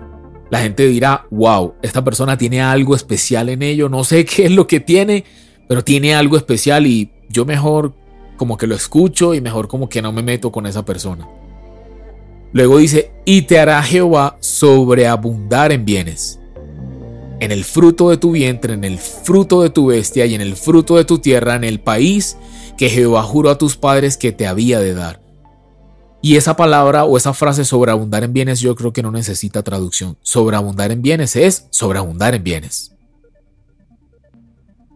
La 0.49 0.61
gente 0.61 0.87
dirá, 0.87 1.27
wow, 1.33 1.75
esta 1.83 2.05
persona 2.05 2.39
tiene 2.39 2.63
algo 2.63 2.95
especial 2.95 3.49
en 3.49 3.63
ello, 3.63 3.89
no 3.89 4.05
sé 4.05 4.25
qué 4.27 4.45
es 4.45 4.53
lo 4.53 4.69
que 4.69 4.79
tiene, 4.79 5.25
pero 5.67 5.83
tiene 5.83 6.15
algo 6.15 6.37
especial 6.37 6.87
y 6.87 7.11
yo 7.31 7.45
mejor 7.45 7.95
como 8.37 8.57
que 8.57 8.69
lo 8.69 8.77
escucho 8.77 9.35
y 9.35 9.41
mejor 9.41 9.67
como 9.67 9.89
que 9.89 10.03
no 10.03 10.13
me 10.13 10.23
meto 10.23 10.53
con 10.53 10.67
esa 10.67 10.85
persona. 10.85 11.29
Luego 12.53 12.79
dice, 12.79 13.11
y 13.25 13.43
te 13.43 13.59
hará 13.59 13.83
Jehová 13.83 14.37
sobreabundar 14.39 15.73
en 15.73 15.85
bienes 15.85 16.40
en 17.41 17.53
el 17.53 17.65
fruto 17.65 18.11
de 18.11 18.19
tu 18.19 18.33
vientre, 18.33 18.75
en 18.75 18.85
el 18.85 18.99
fruto 18.99 19.63
de 19.63 19.71
tu 19.71 19.87
bestia 19.87 20.27
y 20.27 20.35
en 20.35 20.41
el 20.41 20.57
fruto 20.57 20.97
de 20.97 21.05
tu 21.05 21.19
tierra, 21.19 21.57
en 21.57 21.65
el 21.65 21.81
país 21.81 22.37
que 22.77 22.89
Jehová 22.89 23.23
juró 23.23 23.51
a 23.51 23.59
tus 23.59 23.77
padres 23.77 24.17
que 24.17 24.33
te 24.33 24.47
había 24.47 24.79
de 24.79 24.95
dar. 24.95 25.21
Y 26.23 26.37
esa 26.37 26.55
palabra 26.55 27.05
o 27.05 27.17
esa 27.17 27.33
frase 27.33 27.65
sobreabundar 27.65 28.25
en 28.25 28.35
bienes 28.35 28.61
yo 28.61 28.77
creo 28.77 28.93
que 28.93 29.03
no 29.03 29.11
necesita 29.11 29.63
traducción. 29.63 30.19
Sobreabundar 30.21 30.93
en 30.93 31.01
bienes 31.01 31.35
es 31.35 31.67
sobreabundar 31.71 32.35
en 32.35 32.45
bienes. 32.45 32.95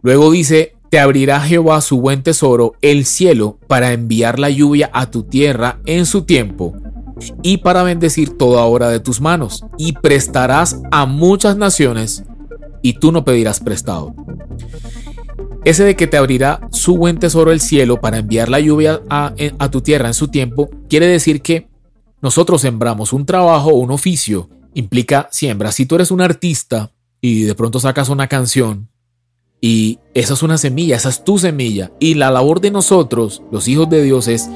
Luego 0.03 0.29
dice, 0.29 0.75
te 0.91 0.99
abrirá 0.99 1.41
Jehová 1.41 1.81
su 1.81 1.99
buen 1.99 2.21
tesoro, 2.21 2.73
el 2.81 3.05
cielo, 3.05 3.57
para 3.67 3.91
enviar 3.91 4.37
la 4.37 4.51
lluvia 4.51 4.91
a 4.93 5.09
tu 5.09 5.23
tierra 5.23 5.79
en 5.85 6.05
su 6.05 6.21
tiempo 6.23 6.75
y 7.41 7.57
para 7.57 7.83
bendecir 7.83 8.37
toda 8.37 8.63
obra 8.63 8.89
de 8.89 8.99
tus 8.99 9.21
manos, 9.21 9.65
y 9.77 9.93
prestarás 9.93 10.81
a 10.91 11.05
muchas 11.05 11.57
naciones 11.57 12.23
y 12.85 12.93
tú 12.93 13.11
no 13.11 13.25
pedirás 13.25 13.61
prestado. 13.61 14.13
Ese 15.63 15.83
de 15.83 15.95
que 15.95 16.05
te 16.05 16.17
abrirá 16.17 16.67
su 16.71 16.97
buen 16.97 17.17
tesoro 17.17 17.51
el 17.51 17.59
cielo 17.59 17.99
para 17.99 18.19
enviar 18.19 18.47
la 18.47 18.59
lluvia 18.59 19.01
a, 19.09 19.33
tu 19.71 19.81
tierra 19.81 20.07
en 20.07 20.13
su 20.13 20.27
tiempo, 20.27 20.69
quiere 20.87 21.07
decir 21.07 21.41
que 21.41 21.67
nosotros 22.21 22.61
sembramos 22.61 23.11
un 23.11 23.25
trabajo 23.25 23.71
o 23.71 23.77
un 23.79 23.89
oficio, 23.89 24.51
implica 24.75 25.27
siembra. 25.31 25.71
Si 25.71 25.87
tú 25.87 25.95
eres 25.95 26.11
un 26.11 26.21
artista 26.21 26.91
y 27.21 27.41
de 27.41 27.55
pronto 27.55 27.79
sacas 27.79 28.09
una 28.09 28.27
canción 28.27 28.87
y 29.59 29.97
esa 30.13 30.35
es 30.35 30.43
una 30.43 30.59
semilla, 30.59 30.97
esa 30.97 31.09
es 31.09 31.23
tu 31.23 31.39
semilla, 31.39 31.91
y 31.99 32.13
la 32.13 32.29
labor 32.29 32.61
de 32.61 32.69
nosotros, 32.69 33.41
los 33.51 33.67
hijos 33.67 33.89
de 33.89 34.03
Dios, 34.03 34.27
es 34.27 34.47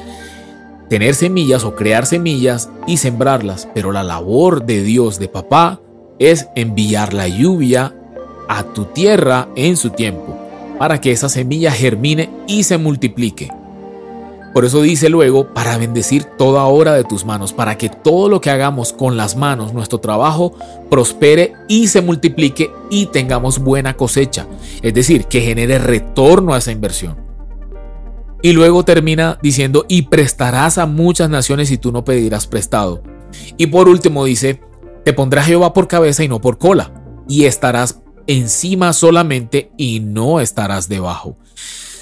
tener 0.88 1.16
semillas 1.16 1.64
o 1.64 1.76
crear 1.76 2.06
semillas 2.06 2.70
y 2.86 2.98
sembrarlas, 2.98 3.68
pero 3.74 3.92
la 3.92 4.04
labor 4.04 4.68
de 4.68 4.84
Dios, 4.84 5.18
de 5.18 5.30
papá, 5.30 5.82
es 6.20 6.50
enviar 6.56 7.14
la 7.14 7.28
lluvia 7.28 7.96
a 8.50 8.64
tu 8.64 8.86
tierra 8.86 9.48
en 9.56 9.78
su 9.78 9.92
tiempo, 9.92 10.38
para 10.78 11.00
que 11.00 11.12
esa 11.12 11.30
semilla 11.30 11.72
germine 11.72 12.30
y 12.48 12.64
se 12.64 12.78
multiplique. 12.78 13.50
Por 14.54 14.66
eso 14.66 14.82
dice 14.82 15.10
luego, 15.10 15.54
para 15.54 15.78
bendecir 15.78 16.24
toda 16.24 16.66
obra 16.66 16.94
de 16.94 17.04
tus 17.04 17.24
manos, 17.24 17.54
para 17.54 17.78
que 17.78 17.88
todo 17.88 18.28
lo 18.28 18.42
que 18.42 18.50
hagamos 18.50 18.92
con 18.92 19.16
las 19.16 19.36
manos, 19.36 19.74
nuestro 19.74 20.00
trabajo, 20.00 20.54
prospere 20.90 21.54
y 21.68 21.88
se 21.88 22.02
multiplique 22.02 22.72
y 22.90 23.06
tengamos 23.06 23.60
buena 23.60 23.96
cosecha. 23.96 24.48
Es 24.82 24.96
decir, 24.96 25.26
que 25.26 25.42
genere 25.42 25.78
retorno 25.78 26.56
a 26.56 26.58
esa 26.58 26.72
inversión. 26.72 27.18
Y 28.42 28.54
luego 28.54 28.84
termina 28.84 29.38
diciendo, 29.44 29.86
y 29.88 30.04
prestarás 30.04 30.80
a 30.80 30.88
muchas 30.88 31.30
naciones 31.30 31.70
y 31.70 31.78
tú 31.78 31.92
no 31.92 32.04
pedirás 32.04 32.48
prestado. 32.48 33.04
Y 33.58 33.68
por 33.68 33.88
último 33.88 34.26
dice, 34.26 34.60
te 35.06 35.14
pondrá 35.14 35.44
Jehová 35.44 35.74
por 35.74 35.88
cabeza 35.88 36.24
y 36.24 36.28
no 36.28 36.42
por 36.42 36.58
cola, 36.58 36.92
y 37.28 37.46
estarás 37.46 38.02
encima 38.30 38.94
solamente 38.94 39.72
y 39.76 40.02
no 40.02 40.40
estarás 40.40 40.88
debajo. 40.88 41.36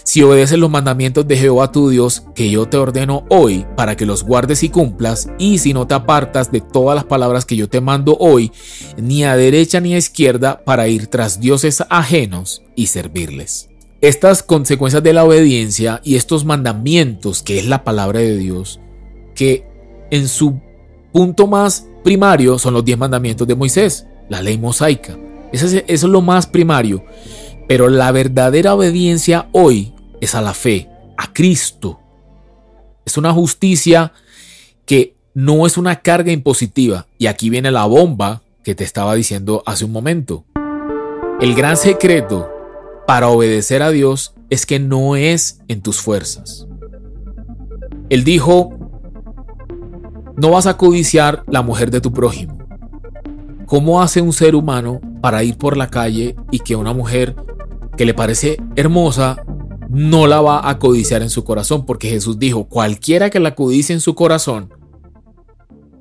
Si 0.03 0.21
obedeces 0.23 0.59
los 0.59 0.69
mandamientos 0.69 1.25
de 1.25 1.37
Jehová 1.37 1.71
tu 1.71 1.89
Dios 1.89 2.23
que 2.35 2.49
yo 2.49 2.67
te 2.67 2.75
ordeno 2.75 3.25
hoy 3.29 3.65
para 3.77 3.95
que 3.95 4.05
los 4.05 4.23
guardes 4.23 4.61
y 4.63 4.69
cumplas, 4.69 5.29
y 5.37 5.57
si 5.59 5.73
no 5.73 5.87
te 5.87 5.93
apartas 5.93 6.51
de 6.51 6.59
todas 6.59 6.95
las 6.95 7.05
palabras 7.05 7.45
que 7.45 7.55
yo 7.55 7.69
te 7.69 7.79
mando 7.79 8.17
hoy, 8.19 8.51
ni 8.97 9.23
a 9.23 9.37
derecha 9.37 9.79
ni 9.79 9.95
a 9.95 9.97
izquierda 9.97 10.63
para 10.65 10.89
ir 10.89 11.07
tras 11.07 11.39
dioses 11.39 11.81
ajenos 11.89 12.61
y 12.75 12.87
servirles. 12.87 13.69
Estas 14.01 14.43
consecuencias 14.43 15.03
de 15.03 15.13
la 15.13 15.23
obediencia 15.23 16.01
y 16.03 16.15
estos 16.15 16.43
mandamientos, 16.43 17.41
que 17.41 17.59
es 17.59 17.65
la 17.65 17.83
palabra 17.85 18.19
de 18.19 18.37
Dios, 18.37 18.81
que 19.33 19.65
en 20.11 20.27
su 20.27 20.59
punto 21.13 21.47
más 21.47 21.87
primario 22.03 22.59
son 22.59 22.73
los 22.73 22.83
diez 22.83 22.97
mandamientos 22.97 23.47
de 23.47 23.55
Moisés, 23.55 24.07
la 24.29 24.41
ley 24.41 24.57
mosaica. 24.57 25.17
Eso 25.51 25.67
es, 25.87 26.03
lo 26.03 26.21
más 26.21 26.47
primario. 26.47 27.03
Pero 27.67 27.89
la 27.89 28.11
verdadera 28.11 28.73
obediencia 28.73 29.49
hoy 29.51 29.93
es 30.21 30.35
a 30.35 30.41
la 30.41 30.53
fe, 30.53 30.89
a 31.17 31.33
Cristo. 31.33 31.99
Es 33.05 33.17
una 33.17 33.33
justicia 33.33 34.13
que 34.85 35.15
no 35.33 35.65
es 35.65 35.77
una 35.77 35.97
carga 35.97 36.31
impositiva. 36.31 37.07
Y 37.17 37.27
aquí 37.27 37.49
viene 37.49 37.71
la 37.71 37.85
bomba 37.85 38.41
que 38.63 38.75
te 38.75 38.83
estaba 38.83 39.15
diciendo 39.15 39.63
hace 39.65 39.85
un 39.85 39.91
momento. 39.91 40.45
El 41.39 41.55
gran 41.55 41.77
secreto 41.77 42.49
para 43.05 43.29
obedecer 43.29 43.83
a 43.83 43.91
Dios 43.91 44.33
es 44.49 44.65
que 44.65 44.79
no 44.79 45.15
es 45.15 45.59
en 45.67 45.81
tus 45.81 46.01
fuerzas. 46.01 46.67
Él 48.09 48.23
dijo, 48.23 48.77
no 50.35 50.51
vas 50.51 50.67
a 50.67 50.77
codiciar 50.77 51.43
la 51.47 51.61
mujer 51.61 51.91
de 51.91 52.01
tu 52.01 52.13
prójimo. 52.13 52.56
¿Cómo 53.67 54.01
hace 54.01 54.21
un 54.21 54.31
ser 54.31 54.55
humano 54.55 55.01
para 55.21 55.43
ir 55.43 55.57
por 55.57 55.75
la 55.75 55.89
calle 55.89 56.37
y 56.51 56.59
que 56.59 56.77
una 56.77 56.93
mujer 56.93 57.35
que 57.97 58.05
le 58.05 58.13
parece 58.13 58.55
hermosa 58.77 59.43
no 59.89 60.25
la 60.25 60.39
va 60.39 60.69
a 60.69 60.79
codiciar 60.79 61.21
en 61.21 61.29
su 61.29 61.43
corazón? 61.43 61.85
Porque 61.85 62.09
Jesús 62.09 62.39
dijo, 62.39 62.69
cualquiera 62.69 63.29
que 63.29 63.41
la 63.41 63.55
codicie 63.55 63.93
en 63.93 63.99
su 63.99 64.15
corazón 64.15 64.73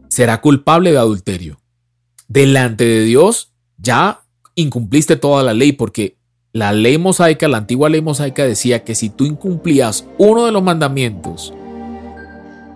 será 0.09 0.41
culpable 0.41 0.93
de 0.93 0.99
adulterio. 0.99 1.59
Delante 2.29 2.85
de 2.85 3.01
Dios 3.01 3.53
ya 3.79 4.23
incumpliste 4.55 5.17
toda 5.17 5.43
la 5.43 5.53
ley 5.53 5.73
porque 5.73 6.19
la 6.53 6.73
ley 6.73 6.99
mosaica, 6.99 7.49
la 7.49 7.59
antigua 7.59 7.89
ley 7.89 8.01
mosaica 8.01 8.45
decía 8.45 8.85
que 8.85 8.95
si 8.95 9.11
tú 9.11 9.25
incumplías 9.25 10.07
uno 10.19 10.47
de 10.47 10.53
los 10.53 10.63
mandamientos, 10.63 11.53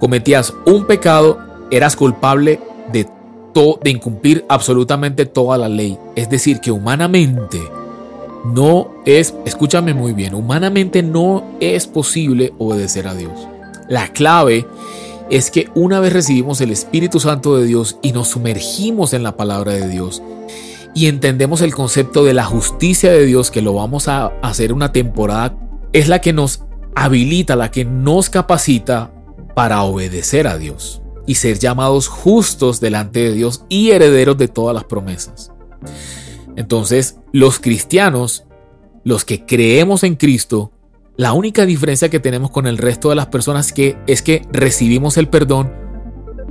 cometías 0.00 0.52
un 0.66 0.84
pecado 0.88 1.38
eras 1.70 1.94
culpable 1.94 2.58
de, 2.92 3.06
de 3.54 3.90
incumplir 3.90 4.44
absolutamente 4.48 5.26
toda 5.26 5.58
la 5.58 5.68
ley. 5.68 5.98
Es 6.16 6.30
decir, 6.30 6.60
que 6.60 6.70
humanamente 6.70 7.60
no 8.44 8.90
es, 9.04 9.34
escúchame 9.44 9.92
muy 9.92 10.12
bien, 10.12 10.34
humanamente 10.34 11.02
no 11.02 11.44
es 11.60 11.86
posible 11.86 12.52
obedecer 12.58 13.06
a 13.06 13.14
Dios. 13.14 13.32
La 13.88 14.08
clave 14.08 14.66
es 15.30 15.50
que 15.50 15.68
una 15.74 16.00
vez 16.00 16.12
recibimos 16.12 16.60
el 16.60 16.70
Espíritu 16.70 17.20
Santo 17.20 17.56
de 17.56 17.66
Dios 17.66 17.98
y 18.02 18.12
nos 18.12 18.28
sumergimos 18.28 19.12
en 19.12 19.22
la 19.22 19.36
palabra 19.36 19.72
de 19.72 19.88
Dios 19.88 20.22
y 20.94 21.06
entendemos 21.06 21.60
el 21.60 21.74
concepto 21.74 22.24
de 22.24 22.34
la 22.34 22.44
justicia 22.44 23.12
de 23.12 23.24
Dios, 23.24 23.50
que 23.50 23.62
lo 23.62 23.74
vamos 23.74 24.08
a 24.08 24.32
hacer 24.42 24.72
una 24.72 24.92
temporada, 24.92 25.56
es 25.92 26.08
la 26.08 26.20
que 26.20 26.32
nos 26.32 26.64
habilita, 26.96 27.54
la 27.54 27.70
que 27.70 27.84
nos 27.84 28.28
capacita 28.30 29.12
para 29.54 29.82
obedecer 29.82 30.46
a 30.46 30.58
Dios 30.58 30.99
y 31.26 31.36
ser 31.36 31.58
llamados 31.58 32.08
justos 32.08 32.80
delante 32.80 33.20
de 33.20 33.32
Dios 33.32 33.64
y 33.68 33.90
herederos 33.90 34.38
de 34.38 34.48
todas 34.48 34.74
las 34.74 34.84
promesas. 34.84 35.52
Entonces, 36.56 37.16
los 37.32 37.58
cristianos, 37.58 38.44
los 39.04 39.24
que 39.24 39.44
creemos 39.46 40.02
en 40.02 40.16
Cristo, 40.16 40.72
la 41.16 41.32
única 41.32 41.66
diferencia 41.66 42.08
que 42.08 42.20
tenemos 42.20 42.50
con 42.50 42.66
el 42.66 42.78
resto 42.78 43.10
de 43.10 43.16
las 43.16 43.26
personas 43.26 43.72
que, 43.72 43.96
es 44.06 44.22
que 44.22 44.42
recibimos 44.52 45.16
el 45.16 45.28
perdón 45.28 45.72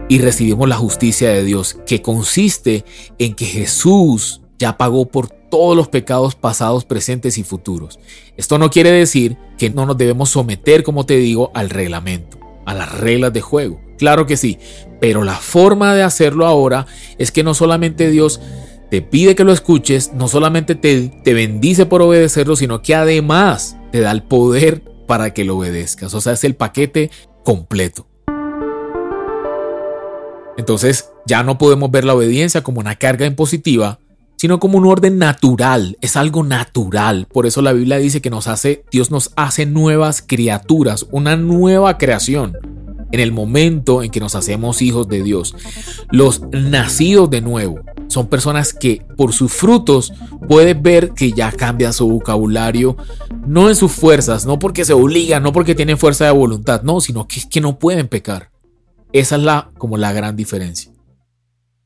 y 0.09 0.19
recibimos 0.19 0.67
la 0.67 0.75
justicia 0.75 1.29
de 1.29 1.43
Dios, 1.43 1.77
que 1.85 2.01
consiste 2.01 2.85
en 3.17 3.35
que 3.35 3.45
Jesús 3.45 4.41
ya 4.57 4.77
pagó 4.77 5.07
por 5.07 5.27
todos 5.27 5.75
los 5.75 5.87
pecados 5.87 6.35
pasados, 6.35 6.85
presentes 6.85 7.37
y 7.37 7.43
futuros. 7.43 7.99
Esto 8.37 8.57
no 8.57 8.69
quiere 8.69 8.91
decir 8.91 9.37
que 9.57 9.69
no 9.69 9.85
nos 9.85 9.97
debemos 9.97 10.29
someter, 10.29 10.83
como 10.83 11.05
te 11.05 11.17
digo, 11.17 11.51
al 11.53 11.69
reglamento, 11.69 12.39
a 12.65 12.73
las 12.73 12.99
reglas 12.99 13.33
de 13.33 13.41
juego. 13.41 13.81
Claro 13.99 14.25
que 14.25 14.37
sí, 14.37 14.57
pero 15.01 15.25
la 15.25 15.35
forma 15.35 15.93
de 15.93 16.03
hacerlo 16.03 16.47
ahora 16.47 16.87
es 17.17 17.31
que 17.31 17.43
no 17.43 17.53
solamente 17.53 18.09
Dios 18.09 18.39
te 18.89 19.01
pide 19.01 19.35
que 19.35 19.43
lo 19.43 19.51
escuches, 19.51 20.13
no 20.13 20.29
solamente 20.29 20.73
te, 20.73 21.09
te 21.09 21.33
bendice 21.33 21.85
por 21.85 22.01
obedecerlo, 22.01 22.55
sino 22.55 22.81
que 22.81 22.95
además 22.95 23.75
te 23.91 23.99
da 23.99 24.11
el 24.11 24.23
poder 24.23 24.81
para 25.05 25.33
que 25.33 25.43
lo 25.43 25.57
obedezcas. 25.57 26.13
O 26.13 26.21
sea, 26.21 26.31
es 26.31 26.45
el 26.45 26.55
paquete 26.55 27.11
completo. 27.43 28.07
Entonces 30.57 31.11
ya 31.25 31.43
no 31.43 31.57
podemos 31.57 31.91
ver 31.91 32.05
la 32.05 32.15
obediencia 32.15 32.63
como 32.63 32.79
una 32.79 32.95
carga 32.95 33.25
impositiva, 33.25 33.99
sino 34.37 34.61
como 34.61 34.77
un 34.77 34.85
orden 34.85 35.17
natural, 35.17 35.97
es 35.99 36.15
algo 36.15 36.43
natural. 36.43 37.27
Por 37.29 37.45
eso 37.45 37.61
la 37.61 37.73
Biblia 37.73 37.97
dice 37.97 38.21
que 38.21 38.29
nos 38.29 38.47
hace, 38.47 38.85
Dios 38.91 39.11
nos 39.11 39.33
hace 39.35 39.65
nuevas 39.65 40.23
criaturas, 40.25 41.05
una 41.11 41.35
nueva 41.35 41.97
creación 41.97 42.57
en 43.11 43.19
el 43.19 43.31
momento 43.31 44.03
en 44.03 44.11
que 44.11 44.19
nos 44.19 44.35
hacemos 44.35 44.81
hijos 44.81 45.07
de 45.07 45.23
Dios. 45.23 45.55
Los 46.11 46.41
nacidos 46.51 47.29
de 47.29 47.41
nuevo 47.41 47.79
son 48.07 48.27
personas 48.27 48.73
que 48.73 49.05
por 49.17 49.33
sus 49.33 49.51
frutos 49.51 50.13
puedes 50.47 50.79
ver 50.81 51.11
que 51.11 51.31
ya 51.31 51.51
cambia 51.51 51.93
su 51.93 52.07
vocabulario, 52.07 52.97
no 53.45 53.69
en 53.69 53.75
sus 53.75 53.91
fuerzas, 53.91 54.45
no 54.45 54.59
porque 54.59 54.85
se 54.85 54.93
obligan, 54.93 55.43
no 55.43 55.53
porque 55.53 55.75
tienen 55.75 55.97
fuerza 55.97 56.25
de 56.25 56.31
voluntad, 56.31 56.81
no, 56.83 57.01
sino 57.01 57.27
que 57.27 57.39
es 57.39 57.45
que 57.45 57.61
no 57.61 57.77
pueden 57.79 58.07
pecar. 58.07 58.51
Esa 59.13 59.35
es 59.37 59.43
la 59.43 59.71
como 59.77 59.97
la 59.97 60.11
gran 60.11 60.35
diferencia. 60.35 60.91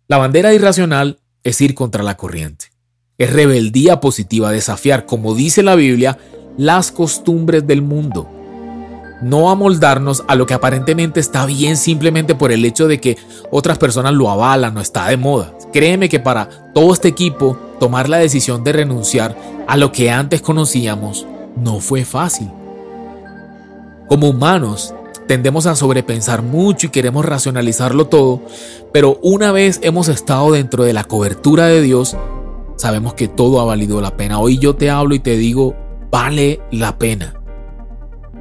La 0.07 0.17
bandera 0.17 0.53
irracional 0.53 1.19
es 1.43 1.59
ir 1.62 1.75
contra 1.75 2.03
la 2.03 2.17
corriente. 2.17 2.67
Es 3.17 3.31
rebeldía 3.31 3.99
positiva, 3.99 4.51
desafiar, 4.51 5.05
como 5.05 5.36
dice 5.36 5.63
la 5.63 5.75
Biblia, 5.75 6.17
las 6.57 6.91
costumbres 6.91 7.65
del 7.65 7.81
mundo 7.81 8.29
no 9.23 9.49
amoldarnos 9.49 10.23
a 10.27 10.36
lo 10.36 10.45
que 10.45 10.53
aparentemente 10.53 11.19
está 11.19 11.45
bien 11.45 11.77
simplemente 11.77 12.36
por 12.36 12.51
el 12.51 12.65
hecho 12.65 12.88
de 12.88 12.99
que 12.99 13.17
otras 13.51 13.77
personas 13.77 14.13
lo 14.13 14.29
avalan 14.29 14.77
o 14.77 14.81
está 14.81 15.07
de 15.07 15.17
moda. 15.17 15.53
Créeme 15.71 16.09
que 16.09 16.19
para 16.19 16.71
todo 16.73 16.93
este 16.93 17.07
equipo 17.07 17.57
tomar 17.79 18.09
la 18.09 18.17
decisión 18.17 18.63
de 18.63 18.73
renunciar 18.73 19.36
a 19.67 19.77
lo 19.77 19.91
que 19.91 20.12
antes 20.12 20.41
conocíamos 20.41 21.25
no 21.55 21.79
fue 21.79 22.05
fácil. 22.05 22.49
Como 24.07 24.29
humanos 24.29 24.93
tendemos 25.27 25.65
a 25.65 25.75
sobrepensar 25.75 26.41
mucho 26.41 26.88
y 26.88 26.89
queremos 26.89 27.25
racionalizarlo 27.25 28.07
todo, 28.07 28.41
pero 28.91 29.19
una 29.23 29.51
vez 29.51 29.79
hemos 29.83 30.09
estado 30.09 30.51
dentro 30.51 30.83
de 30.83 30.93
la 30.93 31.05
cobertura 31.05 31.67
de 31.67 31.81
Dios, 31.81 32.17
sabemos 32.75 33.13
que 33.13 33.27
todo 33.27 33.62
ha 33.62 33.65
valido 33.65 34.01
la 34.01 34.17
pena. 34.17 34.39
Hoy 34.39 34.57
yo 34.57 34.75
te 34.75 34.89
hablo 34.89 35.15
y 35.15 35.19
te 35.19 35.38
digo, 35.38 35.75
vale 36.12 36.59
la 36.71 36.97
pena. 36.97 37.42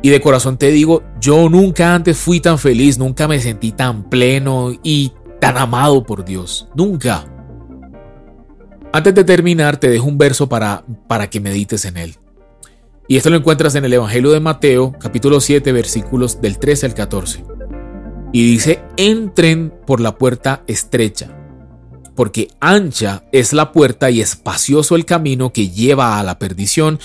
Y 0.04 0.10
de 0.10 0.20
corazón 0.20 0.58
te 0.58 0.72
digo, 0.72 1.04
yo 1.20 1.48
nunca 1.48 1.94
antes 1.94 2.18
fui 2.18 2.40
tan 2.40 2.58
feliz, 2.58 2.98
nunca 2.98 3.28
me 3.28 3.40
sentí 3.40 3.70
tan 3.70 4.10
pleno 4.10 4.72
y 4.82 5.12
tan 5.40 5.56
amado 5.56 6.04
por 6.04 6.24
Dios. 6.24 6.68
Nunca. 6.74 7.24
Antes 8.92 9.14
de 9.14 9.22
terminar, 9.22 9.76
te 9.76 9.88
dejo 9.88 10.06
un 10.06 10.18
verso 10.18 10.48
para, 10.48 10.84
para 11.06 11.30
que 11.30 11.38
medites 11.38 11.84
en 11.84 11.96
él. 11.96 12.16
Y 13.06 13.16
esto 13.16 13.30
lo 13.30 13.36
encuentras 13.36 13.76
en 13.76 13.84
el 13.84 13.92
Evangelio 13.92 14.32
de 14.32 14.40
Mateo, 14.40 14.92
capítulo 14.98 15.40
7, 15.40 15.70
versículos 15.70 16.40
del 16.40 16.58
13 16.58 16.86
al 16.86 16.94
14. 16.94 17.44
Y 18.32 18.44
dice, 18.44 18.82
entren 18.96 19.72
por 19.86 20.00
la 20.00 20.18
puerta 20.18 20.64
estrecha, 20.66 21.28
porque 22.16 22.48
ancha 22.58 23.24
es 23.30 23.52
la 23.52 23.70
puerta 23.70 24.10
y 24.10 24.20
espacioso 24.20 24.96
el 24.96 25.04
camino 25.04 25.52
que 25.52 25.68
lleva 25.68 26.18
a 26.18 26.24
la 26.24 26.40
perdición, 26.40 26.98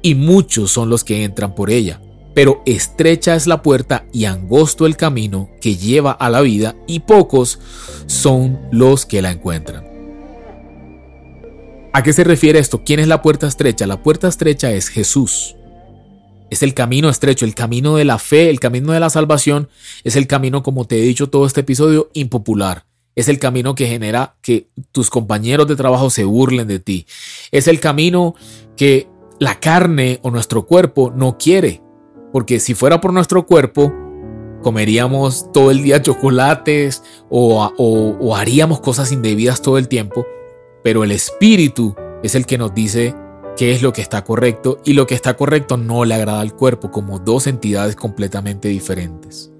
y 0.00 0.16
muchos 0.16 0.72
son 0.72 0.90
los 0.90 1.04
que 1.04 1.22
entran 1.22 1.54
por 1.54 1.70
ella 1.70 2.00
pero 2.34 2.62
estrecha 2.66 3.34
es 3.34 3.46
la 3.46 3.62
puerta 3.62 4.06
y 4.12 4.24
angosto 4.24 4.86
el 4.86 4.96
camino 4.96 5.50
que 5.60 5.76
lleva 5.76 6.12
a 6.12 6.30
la 6.30 6.40
vida 6.40 6.76
y 6.86 7.00
pocos 7.00 7.58
son 8.06 8.60
los 8.70 9.06
que 9.06 9.22
la 9.22 9.30
encuentran. 9.30 9.84
¿A 11.94 12.02
qué 12.02 12.14
se 12.14 12.24
refiere 12.24 12.58
esto? 12.58 12.84
¿Quién 12.84 13.00
es 13.00 13.08
la 13.08 13.20
puerta 13.20 13.46
estrecha? 13.46 13.86
La 13.86 14.02
puerta 14.02 14.26
estrecha 14.26 14.72
es 14.72 14.88
Jesús. 14.88 15.56
Es 16.50 16.62
el 16.62 16.72
camino 16.72 17.10
estrecho, 17.10 17.44
el 17.44 17.54
camino 17.54 17.96
de 17.96 18.06
la 18.06 18.18
fe, 18.18 18.48
el 18.48 18.60
camino 18.60 18.92
de 18.92 19.00
la 19.00 19.10
salvación. 19.10 19.68
Es 20.02 20.16
el 20.16 20.26
camino, 20.26 20.62
como 20.62 20.86
te 20.86 20.98
he 20.98 21.02
dicho 21.02 21.28
todo 21.28 21.44
este 21.44 21.60
episodio, 21.60 22.10
impopular. 22.14 22.86
Es 23.14 23.28
el 23.28 23.38
camino 23.38 23.74
que 23.74 23.86
genera 23.86 24.36
que 24.40 24.68
tus 24.90 25.10
compañeros 25.10 25.68
de 25.68 25.76
trabajo 25.76 26.08
se 26.08 26.24
burlen 26.24 26.66
de 26.66 26.78
ti. 26.78 27.06
Es 27.50 27.68
el 27.68 27.78
camino 27.78 28.34
que 28.74 29.06
la 29.38 29.60
carne 29.60 30.18
o 30.22 30.30
nuestro 30.30 30.66
cuerpo 30.66 31.12
no 31.14 31.36
quiere. 31.36 31.81
Porque 32.32 32.60
si 32.60 32.74
fuera 32.74 33.00
por 33.00 33.12
nuestro 33.12 33.46
cuerpo, 33.46 33.92
comeríamos 34.62 35.52
todo 35.52 35.70
el 35.70 35.82
día 35.82 36.00
chocolates 36.00 37.02
o, 37.28 38.34
haríamos 38.34 38.80
cosas 38.80 39.12
indebidas 39.12 39.60
todo 39.60 39.76
el 39.76 39.88
tiempo. 39.88 40.26
Pero 40.82 41.04
el 41.04 41.12
espíritu 41.12 41.94
es 42.22 42.34
el 42.34 42.46
que 42.46 42.58
nos 42.58 42.74
dice 42.74 43.14
qué 43.56 43.72
es 43.72 43.82
lo 43.82 43.92
que 43.92 44.00
está 44.00 44.24
correcto 44.24 44.78
y 44.84 44.94
lo 44.94 45.06
que 45.06 45.14
está 45.14 45.36
correcto 45.36 45.76
no 45.76 46.04
le 46.04 46.14
agrada 46.14 46.40
al 46.40 46.56
cuerpo 46.56 46.90
como 46.90 47.18
dos 47.18 47.46
entidades 47.46 47.96
completamente 47.96 48.68
diferentes. 48.68 49.52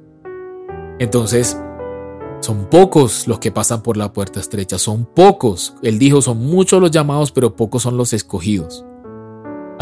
Entonces, 0.99 1.59
son 2.41 2.69
pocos 2.71 3.29
los 3.29 3.39
que 3.39 3.53
pasan 3.53 3.83
por 3.83 3.97
la 3.97 4.13
puerta 4.13 4.41
estrecha, 4.41 4.79
son 4.79 5.05
pocos. 5.05 5.75
Él 5.83 5.99
dijo, 5.99 6.23
son 6.23 6.39
muchos 6.39 6.81
los 6.81 6.91
llamados, 6.91 7.31
pero 7.31 7.55
pocos 7.55 7.83
son 7.83 7.97
los 7.97 8.13
escogidos. 8.13 8.85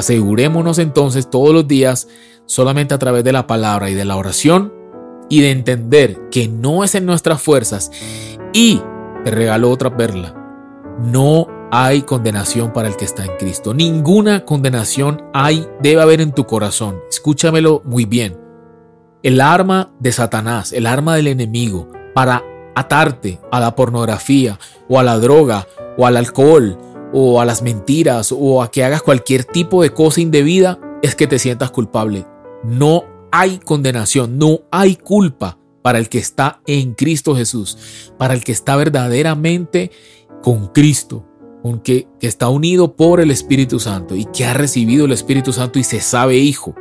Asegurémonos 0.01 0.79
entonces 0.79 1.29
todos 1.29 1.53
los 1.53 1.69
días, 1.69 2.09
solamente 2.47 2.95
a 2.95 2.99
través 2.99 3.23
de 3.23 3.33
la 3.33 3.47
palabra 3.47 3.91
y 3.91 3.95
de 3.95 4.07
la 4.07 4.17
oración, 4.17 4.73
y 5.29 5.43
de 5.43 5.51
entender 5.51 6.31
que 6.31 6.49
no 6.49 6.85
es 6.85 6.95
en 6.95 7.05
nuestras 7.05 7.43
fuerzas. 7.43 7.93
Y 8.55 8.81
te 9.25 9.31
regalo 9.31 9.71
otra 9.71 9.99
perla. 9.99 10.35
No 10.99 11.47
hay 11.71 12.01
condenación 12.01 12.73
para 12.73 12.89
el 12.89 12.97
que 12.97 13.05
está 13.05 13.27
en 13.27 13.37
Cristo. 13.39 13.75
Ninguna 13.75 14.47
condenación 14.47 15.23
hay, 15.35 15.69
debe 15.83 16.01
haber 16.01 16.23
en 16.23 16.33
tu 16.33 16.47
corazón. 16.47 16.99
Escúchamelo 17.11 17.83
muy 17.85 18.07
bien. 18.07 18.41
El 19.23 19.43
arma 19.43 19.93
de 19.99 20.13
Satanás, 20.13 20.73
el 20.73 20.87
arma 20.87 21.15
del 21.15 21.27
enemigo 21.27 21.89
para 22.15 22.43
atarte 22.75 23.39
a 23.53 23.61
la 23.61 23.77
pornografía 23.77 24.59
o 24.89 24.99
a 24.99 25.03
la 25.03 25.19
droga 25.19 25.67
o 25.99 26.07
al 26.07 26.17
alcohol 26.17 26.79
o 27.13 27.41
a 27.41 27.45
las 27.45 27.63
mentiras 27.63 28.33
o 28.37 28.63
a 28.63 28.71
que 28.71 28.85
hagas 28.85 29.03
cualquier 29.03 29.45
tipo 29.45 29.83
de 29.83 29.91
cosa 29.91 30.21
indebida 30.21 30.79
es 31.03 31.15
que 31.15 31.27
te 31.27 31.39
sientas 31.39 31.71
culpable. 31.71 32.27
No 32.65 33.05
hay 33.33 33.59
condenación, 33.59 34.39
no 34.39 34.61
hay 34.71 34.97
culpa 34.97 35.59
para 35.83 35.99
el 35.99 36.09
que 36.09 36.19
está 36.19 36.61
en 36.67 36.95
Cristo 36.95 37.35
Jesús, 37.35 38.13
para 38.19 38.35
el 38.35 38.45
que 38.45 38.53
está 38.53 38.77
verdaderamente 38.77 39.91
con 40.43 40.69
Cristo, 40.69 41.27
con 41.63 41.81
que, 41.81 42.07
está 42.21 42.49
unido 42.49 42.97
por 42.97 43.21
el 43.21 43.31
Espíritu 43.31 43.81
Santo 43.81 44.15
y 44.15 44.27
que 44.27 44.45
ha 44.45 44.55
recibido 44.55 45.07
el 45.07 45.13
Espíritu 45.13 45.53
Santo 45.53 45.79
y 45.79 45.85
se 45.85 46.01
sabe 46.01 46.37
hijo. 46.37 46.75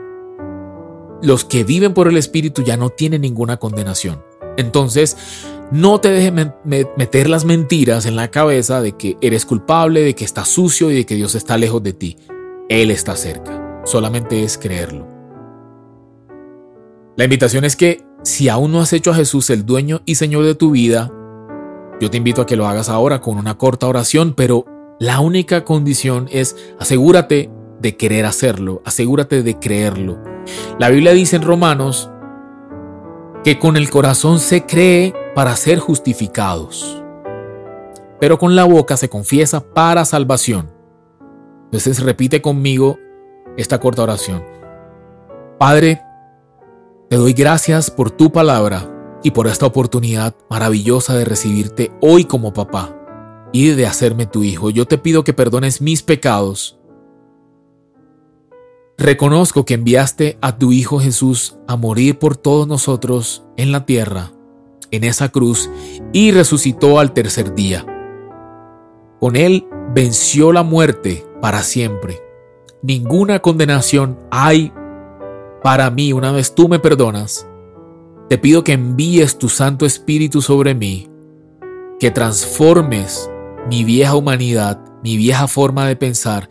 Los 1.22 1.44
que 1.44 1.63
viven 1.63 1.94
por 1.94 2.08
el 2.08 2.18
Espíritu 2.18 2.63
ya 2.63 2.78
no 2.78 2.89
tienen 2.89 3.22
ninguna 3.22 3.58
condenación. 3.58 4.24
Entonces, 4.60 5.17
no 5.72 6.02
te 6.02 6.10
dejes 6.10 6.34
meter 6.98 7.30
las 7.30 7.45
mentiras 7.45 8.06
en 8.06 8.15
la 8.15 8.30
cabeza 8.30 8.82
de 8.82 8.93
que 8.93 9.17
eres 9.22 9.45
culpable, 9.45 10.02
de 10.02 10.15
que 10.15 10.26
estás 10.26 10.50
sucio 10.50 10.91
y 10.91 10.95
de 10.95 11.06
que 11.06 11.15
Dios 11.15 11.36
está 11.36 11.58
lejos 11.58 11.82
de 11.82 11.93
ti. 11.93 12.17
Él 12.67 12.91
está 12.91 13.15
cerca. 13.15 13.82
Solamente 13.86 14.43
es 14.43 14.58
creerlo. 14.58 15.08
La 17.15 17.24
invitación 17.24 17.63
es 17.63 17.76
que 17.76 18.04
si 18.24 18.50
aún 18.50 18.72
no 18.72 18.82
has 18.82 18.93
hecho 18.93 19.12
a 19.12 19.15
Jesús 19.15 19.50
el 19.50 19.65
dueño 19.65 20.02
y 20.06 20.15
Señor 20.15 20.43
de 20.43 20.56
tu 20.56 20.72
vida, 20.72 21.12
yo 22.02 22.10
te 22.10 22.17
invito 22.17 22.41
a 22.41 22.45
que 22.45 22.56
lo 22.56 22.67
hagas 22.67 22.89
ahora 22.89 23.22
con 23.22 23.38
una 23.38 23.58
corta 23.58 23.88
oración, 23.88 24.34
pero 24.36 24.65
la 25.00 25.19
única 25.22 25.63
condición 25.63 26.28
es 26.32 26.58
asegúrate 26.80 27.50
de 27.80 27.95
querer 27.95 28.26
hacerlo, 28.26 28.82
asegúrate 28.86 29.43
de 29.43 29.58
creerlo. 29.58 30.22
La 30.80 30.89
Biblia 30.89 31.13
dice 31.13 31.38
en 31.38 31.43
Romanos 31.43 32.10
que 33.43 33.58
con 33.58 33.78
el 33.78 33.89
corazón 33.89 34.39
se 34.39 34.65
cree 34.65 35.13
para 35.34 35.56
ser 35.56 35.80
justificados, 35.80 37.02
pero 38.19 38.38
con 38.38 38.56
la 38.56 38.65
boca 38.65 38.97
se 38.97 39.10
confiesa 39.10 39.62
para 39.73 40.06
salvación. 40.06 40.71
Entonces 41.65 42.02
repite 42.02 42.41
conmigo 42.41 42.97
esta 43.56 43.80
corta 43.80 44.04
oración. 44.04 44.43
Padre, 45.58 46.02
te 47.10 47.15
doy 47.15 47.34
gracias 47.34 47.91
por 47.91 48.12
tu 48.12 48.32
palabra 48.32 48.89
y 49.23 49.32
por 49.32 49.47
esta 49.47 49.65
oportunidad 49.65 50.36
maravillosa 50.49 51.15
de 51.15 51.25
recibirte 51.25 51.91
hoy 52.02 52.25
como 52.25 52.54
papá 52.54 52.95
y 53.52 53.69
de 53.69 53.86
hacerme 53.86 54.25
tu 54.25 54.43
hijo. 54.43 54.69
Yo 54.69 54.86
te 54.86 54.97
pido 54.97 55.23
que 55.23 55.34
perdones 55.34 55.82
mis 55.82 56.04
pecados. 56.04 56.79
Reconozco 58.99 59.63
que 59.63 59.75
enviaste 59.75 60.38
a 60.41 60.57
tu 60.57 60.73
Hijo 60.73 60.99
Jesús 60.99 61.55
a 61.69 61.77
morir 61.77 62.19
por 62.19 62.35
todos 62.35 62.67
nosotros 62.67 63.45
en 63.55 63.71
la 63.71 63.85
tierra, 63.85 64.33
en 64.91 65.05
esa 65.05 65.29
cruz, 65.29 65.69
y 66.12 66.31
resucitó 66.31 66.99
al 66.99 67.13
tercer 67.13 67.55
día. 67.55 67.85
Con 69.21 69.38
él 69.38 69.65
venció 69.95 70.51
la 70.51 70.63
muerte 70.63 71.25
para 71.41 71.63
siempre. 71.63 72.19
Ninguna 72.81 73.39
condenación 73.39 74.19
hay 74.31 74.73
para 75.63 75.89
mí 75.89 76.12
una 76.12 76.33
vez 76.33 76.53
tú 76.53 76.67
me 76.67 76.79
perdonas, 76.79 77.47
te 78.27 78.38
pido 78.38 78.65
que 78.65 78.73
envíes 78.73 79.38
tu 79.38 79.47
Santo 79.47 79.85
Espíritu 79.85 80.41
sobre 80.41 80.75
mí, 80.75 81.09
que 82.01 82.12
transformes 82.12 83.29
mi 83.69 83.85
vieja 83.85 84.15
humanidad, 84.15 84.81
mi 85.03 85.15
vieja 85.15 85.47
forma 85.47 85.88
de 85.88 85.95
pensar, 85.95 86.49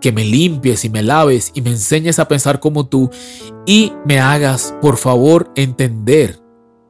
que 0.00 0.12
me 0.12 0.24
limpies 0.24 0.84
y 0.84 0.90
me 0.90 1.02
laves 1.02 1.50
y 1.54 1.62
me 1.62 1.70
enseñes 1.70 2.18
a 2.18 2.28
pensar 2.28 2.60
como 2.60 2.86
tú 2.86 3.10
y 3.66 3.92
me 4.04 4.20
hagas, 4.20 4.74
por 4.80 4.96
favor, 4.96 5.50
entender 5.56 6.40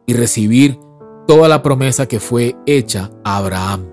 y 0.06 0.14
recibir 0.14 0.78
toda 1.26 1.48
la 1.48 1.62
promesa 1.62 2.06
que 2.06 2.20
fue 2.20 2.56
hecha 2.66 3.10
a 3.24 3.36
Abraham. 3.36 3.86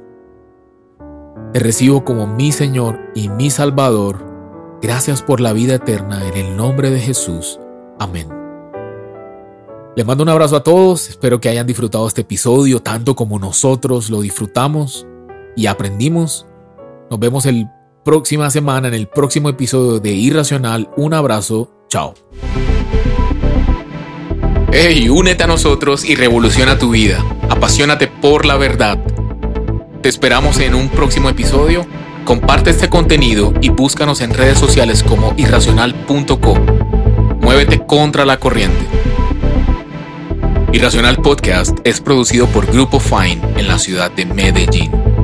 Te 1.53 1.59
recibo 1.59 2.03
como 2.03 2.27
mi 2.27 2.51
Señor 2.51 2.99
y 3.15 3.29
mi 3.29 3.49
Salvador. 3.49 4.25
Gracias 4.81 5.21
por 5.21 5.39
la 5.39 5.53
vida 5.53 5.75
eterna 5.75 6.27
en 6.27 6.35
el 6.35 6.57
nombre 6.57 6.89
de 6.91 6.99
Jesús. 6.99 7.59
Amén. 7.99 8.27
Les 9.95 10.05
mando 10.05 10.23
un 10.23 10.29
abrazo 10.29 10.57
a 10.57 10.63
todos, 10.63 11.09
espero 11.09 11.39
que 11.39 11.47
hayan 11.47 11.65
disfrutado 11.65 12.05
este 12.05 12.21
episodio 12.21 12.81
tanto 12.81 13.15
como 13.15 13.39
nosotros 13.39 14.09
lo 14.09 14.19
disfrutamos 14.19 15.07
y 15.55 15.67
aprendimos. 15.67 16.45
Nos 17.09 17.19
vemos 17.19 17.45
el 17.45 17.69
próxima 18.05 18.51
semana 18.51 18.87
en 18.87 18.93
el 18.93 19.07
próximo 19.07 19.49
episodio 19.49 19.99
de 19.99 20.11
Irracional. 20.11 20.91
Un 20.95 21.15
abrazo, 21.15 21.71
chao. 21.89 22.13
Hey, 24.71 25.09
únete 25.09 25.43
a 25.43 25.47
nosotros 25.47 26.05
y 26.05 26.15
revoluciona 26.15 26.77
tu 26.77 26.91
vida. 26.91 27.25
Apasionate 27.49 28.07
por 28.07 28.45
la 28.45 28.57
verdad. 28.57 28.99
Te 30.03 30.09
esperamos 30.09 30.59
en 30.59 30.75
un 30.75 30.89
próximo 30.89 31.29
episodio. 31.29 31.87
Comparte 32.25 32.69
este 32.69 32.89
contenido 32.89 33.53
y 33.59 33.69
búscanos 33.69 34.21
en 34.21 34.35
redes 34.35 34.59
sociales 34.59 35.01
como 35.01 35.33
irracional.com. 35.35 36.59
Muévete 37.41 37.87
contra 37.87 38.23
la 38.23 38.37
corriente. 38.37 38.85
Irracional 40.73 41.17
Podcast 41.17 41.79
es 41.83 42.01
producido 42.01 42.45
por 42.47 42.67
Grupo 42.67 42.99
Fine 42.99 43.41
en 43.57 43.67
la 43.67 43.79
ciudad 43.79 44.11
de 44.11 44.25
Medellín. 44.25 45.14